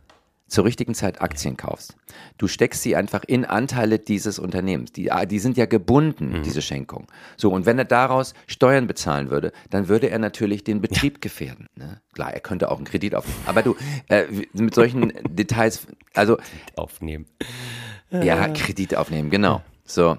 zur 0.48 0.64
richtigen 0.64 0.96
Zeit 0.96 1.22
Aktien 1.22 1.58
kaufst, 1.58 1.98
du 2.38 2.48
steckst 2.48 2.82
sie 2.82 2.96
einfach 2.96 3.24
in 3.28 3.44
Anteile 3.46 4.00
dieses 4.00 4.40
Unternehmens. 4.40 4.92
Die, 4.94 5.12
ah, 5.12 5.26
die 5.26 5.40
sind 5.40 5.58
ja 5.58 5.66
gebunden, 5.66 6.42
diese 6.44 6.62
Schenkung. 6.62 7.08
So, 7.36 7.52
und 7.52 7.66
wenn 7.66 7.78
er 7.78 7.86
daraus 7.86 8.34
Steuern 8.48 8.88
bezahlen 8.88 9.30
würde, 9.30 9.52
dann 9.70 9.88
würde 9.88 10.10
er 10.10 10.20
natürlich 10.20 10.64
den 10.64 10.82
Betrieb 10.82 11.22
gefährden. 11.22 11.68
Ne? 11.76 12.02
Klar, 12.14 12.34
er 12.34 12.40
könnte 12.40 12.72
auch 12.72 12.78
einen 12.78 12.86
Kredit 12.86 13.14
aufnehmen. 13.14 13.44
Aber 13.46 13.62
du, 13.62 13.76
äh, 14.08 14.26
mit 14.54 14.74
solchen 14.74 15.12
Details, 15.30 15.86
also 16.14 16.38
Aufnehmen. 16.76 17.26
ja, 18.10 18.48
Kredit 18.48 18.96
aufnehmen, 18.96 19.30
genau. 19.30 19.62
So. 19.84 20.18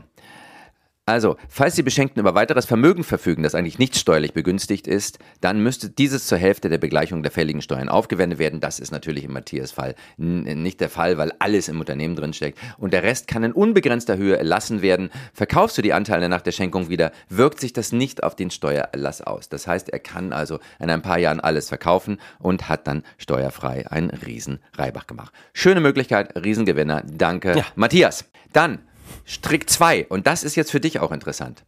Also, 1.08 1.38
falls 1.48 1.74
die 1.74 1.82
Beschenkten 1.82 2.20
über 2.20 2.34
weiteres 2.34 2.66
Vermögen 2.66 3.02
verfügen, 3.02 3.42
das 3.42 3.54
eigentlich 3.54 3.78
nicht 3.78 3.96
steuerlich 3.96 4.34
begünstigt 4.34 4.86
ist, 4.86 5.18
dann 5.40 5.62
müsste 5.62 5.88
dieses 5.88 6.26
zur 6.26 6.36
Hälfte 6.36 6.68
der 6.68 6.76
Begleichung 6.76 7.22
der 7.22 7.32
fälligen 7.32 7.62
Steuern 7.62 7.88
aufgewendet 7.88 8.38
werden. 8.38 8.60
Das 8.60 8.78
ist 8.78 8.90
natürlich 8.90 9.24
im 9.24 9.32
Matthias 9.32 9.72
Fall 9.72 9.94
n- 10.18 10.62
nicht 10.62 10.82
der 10.82 10.90
Fall, 10.90 11.16
weil 11.16 11.32
alles 11.38 11.68
im 11.68 11.80
Unternehmen 11.80 12.14
drinsteckt. 12.14 12.58
Und 12.76 12.92
der 12.92 13.04
Rest 13.04 13.26
kann 13.26 13.42
in 13.42 13.52
unbegrenzter 13.52 14.18
Höhe 14.18 14.36
erlassen 14.36 14.82
werden. 14.82 15.08
Verkaufst 15.32 15.78
du 15.78 15.82
die 15.82 15.94
Anteile 15.94 16.28
nach 16.28 16.42
der 16.42 16.52
Schenkung 16.52 16.90
wieder, 16.90 17.12
wirkt 17.30 17.58
sich 17.58 17.72
das 17.72 17.90
nicht 17.90 18.22
auf 18.22 18.36
den 18.36 18.50
Steuererlass 18.50 19.22
aus. 19.22 19.48
Das 19.48 19.66
heißt, 19.66 19.88
er 19.88 20.00
kann 20.00 20.34
also 20.34 20.58
in 20.78 20.90
ein 20.90 21.00
paar 21.00 21.18
Jahren 21.18 21.40
alles 21.40 21.70
verkaufen 21.70 22.18
und 22.38 22.68
hat 22.68 22.86
dann 22.86 23.02
steuerfrei 23.16 23.90
einen 23.90 24.10
riesen 24.10 24.58
Reibach 24.76 25.06
gemacht. 25.06 25.32
Schöne 25.54 25.80
Möglichkeit, 25.80 26.36
Riesengewinner. 26.36 27.02
Danke, 27.10 27.64
Matthias. 27.76 28.26
Dann 28.52 28.80
Strick 29.28 29.68
2, 29.68 30.06
und 30.08 30.26
das 30.26 30.42
ist 30.42 30.56
jetzt 30.56 30.70
für 30.70 30.80
dich 30.80 31.00
auch 31.00 31.12
interessant. 31.12 31.64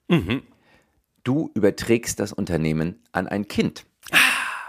Du 1.23 1.51
überträgst 1.55 2.19
das 2.19 2.33
Unternehmen 2.33 3.03
an 3.13 3.29
ein 3.29 3.49
Kind. 3.49 3.85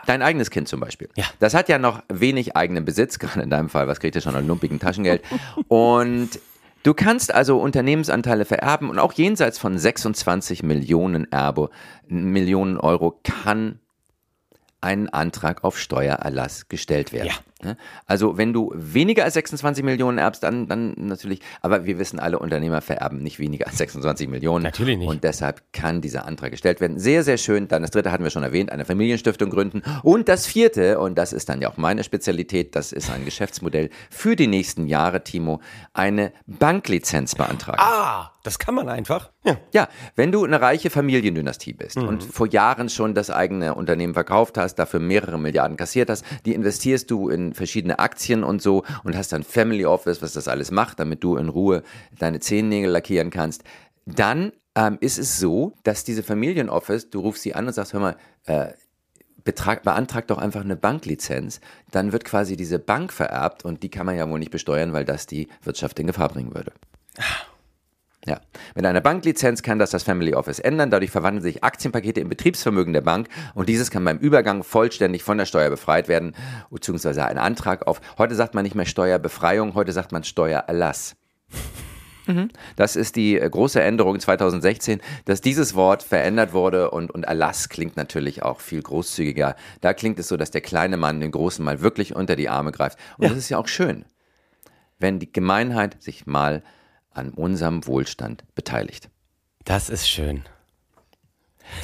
Dein 0.05 0.21
eigenes 0.21 0.49
Kind 0.49 0.67
zum 0.67 0.81
Beispiel. 0.81 1.07
Ja. 1.15 1.25
Das 1.39 1.53
hat 1.53 1.69
ja 1.69 1.77
noch 1.79 2.03
wenig 2.09 2.57
eigenen 2.57 2.83
Besitz, 2.83 3.17
gerade 3.19 3.41
in 3.41 3.49
deinem 3.49 3.69
Fall, 3.69 3.87
was 3.87 4.01
kriegt 4.01 4.15
ihr 4.15 4.21
schon 4.21 4.35
an 4.35 4.45
lumpigen 4.45 4.79
Taschengeld? 4.79 5.23
Und 5.69 6.39
du 6.83 6.93
kannst 6.93 7.33
also 7.33 7.59
Unternehmensanteile 7.59 8.43
vererben 8.43 8.89
und 8.89 8.99
auch 8.99 9.13
jenseits 9.13 9.57
von 9.57 9.77
26 9.77 10.63
Millionen 10.63 11.31
Erbe, 11.31 11.69
Millionen 12.07 12.77
Euro 12.77 13.19
kann 13.23 13.79
ein 14.81 15.07
Antrag 15.09 15.63
auf 15.63 15.79
Steuererlass 15.79 16.67
gestellt 16.67 17.13
werden. 17.13 17.27
Ne? 17.27 17.33
Also 18.05 18.37
wenn 18.37 18.53
du 18.53 18.71
weniger 18.75 19.23
als 19.23 19.33
26 19.35 19.83
Millionen 19.83 20.17
erbst, 20.17 20.43
dann, 20.43 20.67
dann 20.67 20.93
natürlich, 20.97 21.41
aber 21.61 21.85
wir 21.85 21.99
wissen 21.99 22.19
alle, 22.19 22.39
Unternehmer 22.39 22.81
vererben 22.81 23.21
nicht 23.23 23.39
weniger 23.39 23.67
als 23.67 23.77
26 23.77 24.27
Millionen. 24.27 24.63
Natürlich 24.63 24.97
nicht. 24.97 25.07
Und 25.07 25.23
deshalb 25.23 25.61
kann 25.73 26.01
dieser 26.01 26.25
Antrag 26.25 26.51
gestellt 26.51 26.81
werden. 26.81 26.99
Sehr, 26.99 27.23
sehr 27.23 27.37
schön. 27.37 27.67
Dann 27.67 27.81
das 27.81 27.91
dritte 27.91 28.11
hatten 28.11 28.23
wir 28.23 28.31
schon 28.31 28.43
erwähnt, 28.43 28.71
eine 28.71 28.85
Familienstiftung 28.85 29.49
gründen. 29.49 29.81
Und 30.03 30.27
das 30.27 30.45
vierte, 30.45 30.99
und 30.99 31.17
das 31.17 31.33
ist 31.33 31.49
dann 31.49 31.61
ja 31.61 31.69
auch 31.69 31.77
meine 31.77 32.03
Spezialität, 32.03 32.75
das 32.75 32.91
ist 32.91 33.09
ein 33.09 33.25
Geschäftsmodell 33.25 33.89
für 34.09 34.35
die 34.35 34.47
nächsten 34.47 34.87
Jahre, 34.87 35.23
Timo, 35.23 35.61
eine 35.93 36.33
Banklizenz 36.47 37.35
beantragen. 37.35 37.79
Ah, 37.79 38.31
das 38.43 38.57
kann 38.57 38.73
man 38.73 38.89
einfach. 38.89 39.29
Ja. 39.43 39.57
Ja, 39.71 39.87
wenn 40.15 40.31
du 40.31 40.43
eine 40.43 40.61
reiche 40.61 40.89
Familiendynastie 40.89 41.73
bist 41.73 41.97
und 41.97 42.23
vor 42.23 42.47
Jahren 42.47 42.89
schon 42.89 43.13
das 43.13 43.29
eigene 43.29 43.75
Unternehmen 43.75 44.13
verkauft 44.13 44.57
hast, 44.57 44.75
dafür 44.75 44.99
mehrere 44.99 45.39
Milliarden 45.39 45.77
kassiert 45.77 46.09
hast, 46.09 46.25
die 46.45 46.53
investierst 46.53 47.09
du 47.11 47.29
in 47.29 47.50
verschiedene 47.53 47.99
Aktien 47.99 48.43
und 48.43 48.61
so 48.61 48.83
und 49.03 49.15
hast 49.15 49.31
dann 49.31 49.43
Family 49.43 49.85
Office, 49.85 50.21
was 50.21 50.33
das 50.33 50.47
alles 50.47 50.71
macht, 50.71 50.99
damit 50.99 51.23
du 51.23 51.37
in 51.37 51.49
Ruhe 51.49 51.83
deine 52.17 52.39
Zehennägel 52.39 52.89
lackieren 52.89 53.29
kannst, 53.29 53.63
dann 54.05 54.51
ähm, 54.75 54.97
ist 55.01 55.19
es 55.19 55.39
so, 55.39 55.73
dass 55.83 56.03
diese 56.03 56.23
Familienoffice, 56.23 57.09
du 57.09 57.19
rufst 57.19 57.43
sie 57.43 57.53
an 57.53 57.67
und 57.67 57.73
sagst, 57.73 57.93
hör 57.93 57.99
mal, 57.99 58.15
äh, 58.45 58.73
betrag, 59.43 59.83
beantrag 59.83 60.27
doch 60.27 60.37
einfach 60.37 60.61
eine 60.61 60.75
Banklizenz, 60.75 61.61
dann 61.91 62.11
wird 62.11 62.25
quasi 62.25 62.55
diese 62.55 62.79
Bank 62.79 63.11
vererbt 63.11 63.65
und 63.65 63.83
die 63.83 63.89
kann 63.89 64.05
man 64.05 64.15
ja 64.15 64.29
wohl 64.29 64.39
nicht 64.39 64.51
besteuern, 64.51 64.93
weil 64.93 65.05
das 65.05 65.25
die 65.25 65.47
Wirtschaft 65.63 65.99
in 65.99 66.07
Gefahr 66.07 66.29
bringen 66.29 66.53
würde. 66.53 66.71
Ja. 68.25 68.39
Mit 68.75 68.85
einer 68.85 69.01
Banklizenz 69.01 69.63
kann 69.63 69.79
das 69.79 69.89
das 69.89 70.03
Family 70.03 70.35
Office 70.35 70.59
ändern. 70.59 70.91
Dadurch 70.91 71.09
verwandeln 71.09 71.41
sich 71.41 71.63
Aktienpakete 71.63 72.19
im 72.19 72.29
Betriebsvermögen 72.29 72.93
der 72.93 73.01
Bank 73.01 73.27
und 73.55 73.67
dieses 73.67 73.89
kann 73.89 74.05
beim 74.05 74.19
Übergang 74.19 74.63
vollständig 74.63 75.23
von 75.23 75.39
der 75.39 75.45
Steuer 75.45 75.71
befreit 75.71 76.07
werden, 76.07 76.35
beziehungsweise 76.69 77.25
ein 77.25 77.39
Antrag 77.39 77.87
auf, 77.87 77.99
heute 78.19 78.35
sagt 78.35 78.53
man 78.53 78.63
nicht 78.63 78.75
mehr 78.75 78.85
Steuerbefreiung, 78.85 79.73
heute 79.73 79.91
sagt 79.91 80.11
man 80.11 80.23
Steuererlass. 80.23 81.15
Das 82.75 82.95
ist 82.95 83.15
die 83.15 83.39
äh, 83.39 83.49
große 83.49 83.81
Änderung 83.81 84.19
2016, 84.19 85.01
dass 85.25 85.41
dieses 85.41 85.75
Wort 85.75 86.03
verändert 86.03 86.53
wurde 86.53 86.91
und, 86.91 87.11
und 87.11 87.23
Erlass 87.23 87.69
klingt 87.69 87.97
natürlich 87.97 88.43
auch 88.43 88.59
viel 88.59 88.81
großzügiger. 88.81 89.55
Da 89.81 89.93
klingt 89.93 90.19
es 90.19 90.27
so, 90.27 90.37
dass 90.37 90.51
der 90.51 90.61
kleine 90.61 90.97
Mann 90.97 91.19
den 91.19 91.31
großen 91.31 91.63
mal 91.63 91.81
wirklich 91.81 92.15
unter 92.15 92.35
die 92.35 92.49
Arme 92.49 92.71
greift. 92.71 92.97
Und 93.17 93.29
das 93.29 93.37
ist 93.37 93.49
ja 93.49 93.57
auch 93.57 93.67
schön, 93.67 94.05
wenn 94.99 95.19
die 95.19 95.31
Gemeinheit 95.31 96.01
sich 96.01 96.25
mal 96.25 96.63
an 97.13 97.29
unserem 97.31 97.85
Wohlstand 97.87 98.43
beteiligt. 98.55 99.09
Das 99.65 99.89
ist 99.89 100.09
schön. 100.09 100.43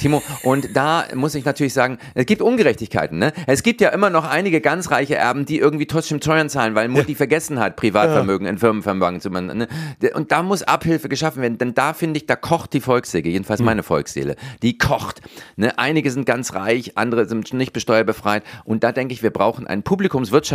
Timo, 0.00 0.22
und 0.42 0.76
da 0.76 1.06
muss 1.14 1.34
ich 1.34 1.44
natürlich 1.44 1.72
sagen, 1.72 1.98
es 2.14 2.26
gibt 2.26 2.42
Ungerechtigkeiten. 2.42 3.18
Ne? 3.18 3.32
Es 3.46 3.62
gibt 3.62 3.80
ja 3.80 3.88
immer 3.88 4.10
noch 4.10 4.28
einige 4.28 4.60
ganz 4.60 4.90
reiche 4.90 5.16
Erben, 5.16 5.44
die 5.44 5.58
irgendwie 5.58 5.86
trotzdem 5.86 6.20
Steuern 6.20 6.48
zahlen, 6.48 6.74
weil 6.74 6.88
Mutti 6.88 7.14
vergessen 7.14 7.58
hat, 7.58 7.76
Privatvermögen 7.76 8.46
in 8.46 8.58
Firmenvermögen 8.58 9.20
zu 9.20 9.30
machen. 9.30 9.58
Ne? 9.58 9.68
Und 10.14 10.30
da 10.30 10.42
muss 10.42 10.62
Abhilfe 10.62 11.08
geschaffen 11.08 11.42
werden, 11.42 11.58
denn 11.58 11.74
da 11.74 11.94
finde 11.94 12.18
ich, 12.18 12.26
da 12.26 12.36
kocht 12.36 12.72
die 12.74 12.80
Volksseele, 12.80 13.28
jedenfalls 13.28 13.60
meine 13.60 13.82
Volksseele. 13.82 14.36
Die 14.62 14.78
kocht. 14.78 15.20
Ne? 15.56 15.76
Einige 15.78 16.10
sind 16.10 16.26
ganz 16.26 16.54
reich, 16.54 16.96
andere 16.96 17.26
sind 17.26 17.52
nicht 17.54 17.72
besteuerbefreit. 17.72 18.44
Und 18.64 18.84
da 18.84 18.92
denke 18.92 19.14
ich, 19.14 19.22
wir 19.22 19.30
brauchen 19.30 19.66
ein 19.66 19.82
Publikumswirtschaft. 19.82 20.48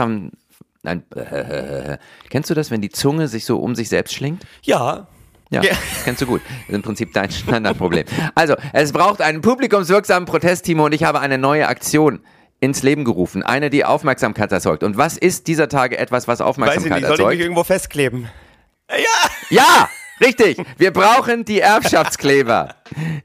Nein, 0.83 1.03
äh, 1.15 1.97
kennst 2.29 2.49
du 2.49 2.53
das, 2.53 2.69
wenn 2.71 2.81
die 2.81 2.89
Zunge 2.89 3.27
sich 3.27 3.45
so 3.45 3.57
um 3.57 3.73
sich 3.75 3.89
selbst 3.89 4.13
schlingt? 4.13 4.45
Ja. 4.63 5.07
Ja, 5.49 5.61
Ja. 5.63 5.71
das 5.71 5.79
kennst 6.03 6.21
du 6.21 6.25
gut. 6.25 6.41
Das 6.45 6.69
ist 6.69 6.75
im 6.75 6.81
Prinzip 6.81 7.13
dein 7.13 7.31
Standardproblem. 7.31 8.05
Also, 8.35 8.55
es 8.73 8.91
braucht 8.91 9.21
einen 9.21 9.41
publikumswirksamen 9.41 10.25
Protest, 10.27 10.65
Timo, 10.65 10.85
und 10.85 10.93
ich 10.93 11.03
habe 11.03 11.19
eine 11.19 11.37
neue 11.37 11.67
Aktion 11.67 12.21
ins 12.59 12.81
Leben 12.83 13.03
gerufen. 13.03 13.43
Eine, 13.43 13.69
die 13.69 13.83
Aufmerksamkeit 13.85 14.51
erzeugt. 14.51 14.83
Und 14.83 14.97
was 14.97 15.17
ist 15.17 15.47
dieser 15.47 15.67
Tage 15.69 15.97
etwas, 15.97 16.27
was 16.27 16.39
Weiß 16.39 16.45
ich 16.45 16.49
Aufmerksamkeit 16.49 16.91
nicht, 17.01 17.07
soll 17.07 17.13
ich 17.13 17.19
mich 17.19 17.19
erzeugt? 17.27 17.41
irgendwo 17.41 17.63
festkleben? 17.63 18.29
Ja, 19.49 19.89
richtig. 20.21 20.57
Wir 20.77 20.91
brauchen 20.91 21.45
die 21.45 21.59
Erbschaftskleber. 21.59 22.75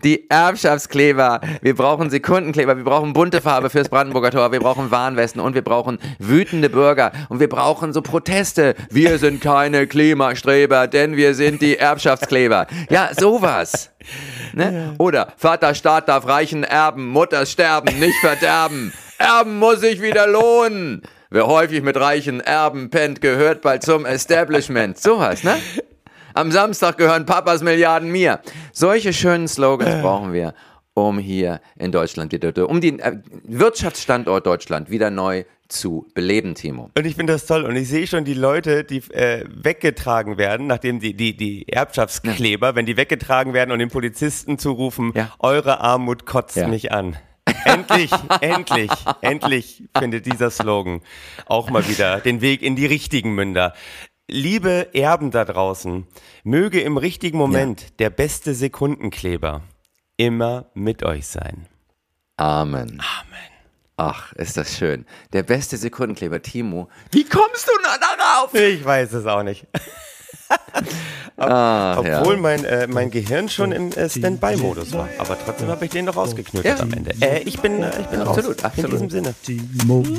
Die 0.04 0.28
Erbschaftskleber. 0.30 1.40
Wir 1.60 1.74
brauchen 1.74 2.10
Sekundenkleber. 2.10 2.76
Wir 2.76 2.84
brauchen 2.84 3.12
bunte 3.12 3.40
Farbe 3.40 3.70
fürs 3.70 3.88
Brandenburger 3.88 4.30
Tor. 4.30 4.52
Wir 4.52 4.60
brauchen 4.60 4.90
Warnwesten 4.90 5.40
und 5.40 5.54
wir 5.54 5.62
brauchen 5.62 5.98
wütende 6.18 6.70
Bürger. 6.70 7.12
Und 7.28 7.40
wir 7.40 7.48
brauchen 7.48 7.92
so 7.92 8.02
Proteste. 8.02 8.74
Wir 8.90 9.18
sind 9.18 9.40
keine 9.40 9.86
Klimastreber, 9.86 10.86
denn 10.86 11.16
wir 11.16 11.34
sind 11.34 11.62
die 11.62 11.76
Erbschaftskleber. 11.76 12.66
Ja, 12.90 13.10
sowas. 13.18 13.90
Ne? 14.52 14.94
Oder 14.98 15.32
Vaterstaat 15.36 16.08
darf 16.08 16.26
reichen 16.26 16.64
erben, 16.64 17.08
Mutter 17.08 17.46
sterben, 17.46 17.98
nicht 17.98 18.18
verderben. 18.20 18.92
Erben 19.18 19.58
muss 19.58 19.80
sich 19.80 20.00
wieder 20.00 20.26
lohnen. 20.26 21.02
Wer 21.30 21.46
häufig 21.46 21.82
mit 21.82 21.96
reichen 21.98 22.40
Erben 22.40 22.88
pennt, 22.88 23.20
gehört 23.20 23.60
bald 23.60 23.82
zum 23.82 24.06
Establishment. 24.06 24.98
Sowas, 24.98 25.44
ne? 25.44 25.56
Am 26.38 26.52
Samstag 26.52 26.98
gehören 26.98 27.26
Papas 27.26 27.64
Milliarden 27.64 28.12
mir. 28.12 28.38
Solche 28.72 29.12
schönen 29.12 29.48
Slogans 29.48 30.00
brauchen 30.02 30.32
wir, 30.32 30.54
um 30.94 31.18
hier 31.18 31.60
in 31.76 31.90
Deutschland 31.90 32.32
wieder, 32.32 32.68
um 32.68 32.80
den 32.80 33.00
äh, 33.00 33.16
Wirtschaftsstandort 33.42 34.46
Deutschland 34.46 34.88
wieder 34.88 35.10
neu 35.10 35.42
zu 35.66 36.06
beleben, 36.14 36.54
Timo. 36.54 36.92
Und 36.96 37.04
ich 37.08 37.16
finde 37.16 37.32
das 37.32 37.46
toll. 37.46 37.64
Und 37.64 37.74
ich 37.74 37.88
sehe 37.88 38.06
schon 38.06 38.24
die 38.24 38.34
Leute, 38.34 38.84
die 38.84 38.98
äh, 39.12 39.46
weggetragen 39.48 40.38
werden, 40.38 40.68
nachdem 40.68 41.00
die, 41.00 41.14
die, 41.14 41.36
die 41.36 41.66
Erbschaftskleber, 41.68 42.76
wenn 42.76 42.86
die 42.86 42.96
weggetragen 42.96 43.52
werden 43.52 43.72
und 43.72 43.80
den 43.80 43.90
Polizisten 43.90 44.60
zurufen, 44.60 45.10
Ja. 45.16 45.32
eure 45.40 45.80
Armut 45.80 46.24
kotzt 46.24 46.54
Ja. 46.56 46.68
mich 46.68 46.92
an. 46.92 47.16
Endlich, 47.64 48.10
endlich, 48.42 48.90
endlich 49.22 49.82
findet 49.98 50.26
dieser 50.26 50.50
Slogan 50.50 51.00
auch 51.46 51.68
mal 51.70 51.88
wieder 51.88 52.20
den 52.20 52.40
Weg 52.42 52.62
in 52.62 52.76
die 52.76 52.86
richtigen 52.86 53.34
Münder. 53.34 53.72
Liebe 54.30 54.88
Erben 54.92 55.30
da 55.30 55.44
draußen, 55.46 56.06
möge 56.44 56.80
im 56.82 56.98
richtigen 56.98 57.38
Moment 57.38 57.98
der 57.98 58.10
beste 58.10 58.52
Sekundenkleber 58.54 59.62
immer 60.18 60.66
mit 60.74 61.02
euch 61.02 61.26
sein. 61.26 61.66
Amen. 62.36 62.90
Amen. 63.00 63.48
Ach, 63.96 64.32
ist 64.34 64.58
das 64.58 64.76
schön. 64.76 65.06
Der 65.32 65.42
beste 65.42 65.76
Sekundenkleber, 65.78 66.42
Timo. 66.42 66.88
Wie 67.10 67.24
kommst 67.24 67.66
du 67.66 67.72
da 67.82 67.96
darauf? 67.98 68.54
Ich 68.54 68.84
weiß 68.84 69.14
es 69.14 69.26
auch 69.26 69.42
nicht. 69.42 69.66
Ah, 71.40 72.02
ja. 72.04 72.20
Obwohl 72.20 72.36
mein, 72.36 72.64
äh, 72.64 72.88
mein 72.88 73.12
Gehirn 73.12 73.48
schon 73.48 73.70
im 73.70 73.92
äh, 73.92 74.08
Standby-Modus 74.10 74.92
war. 74.92 75.08
Aber 75.18 75.38
trotzdem 75.38 75.68
habe 75.68 75.84
ich 75.84 75.90
den 75.92 76.06
noch 76.06 76.16
rausgeknüttelt 76.16 76.78
Ja. 76.78 76.82
am 76.82 76.92
Ende. 76.92 77.12
Äh, 77.20 77.42
ich 77.44 77.60
bin, 77.60 77.80
äh, 77.80 78.00
ich 78.00 78.06
bin 78.08 78.20
Absolut, 78.22 78.58
raus. 78.58 78.64
absolut. 78.64 79.00
In 79.00 79.08
diesem 79.08 79.10
Sinne. 79.10 79.34
Nur 79.94 80.04
für 80.04 80.16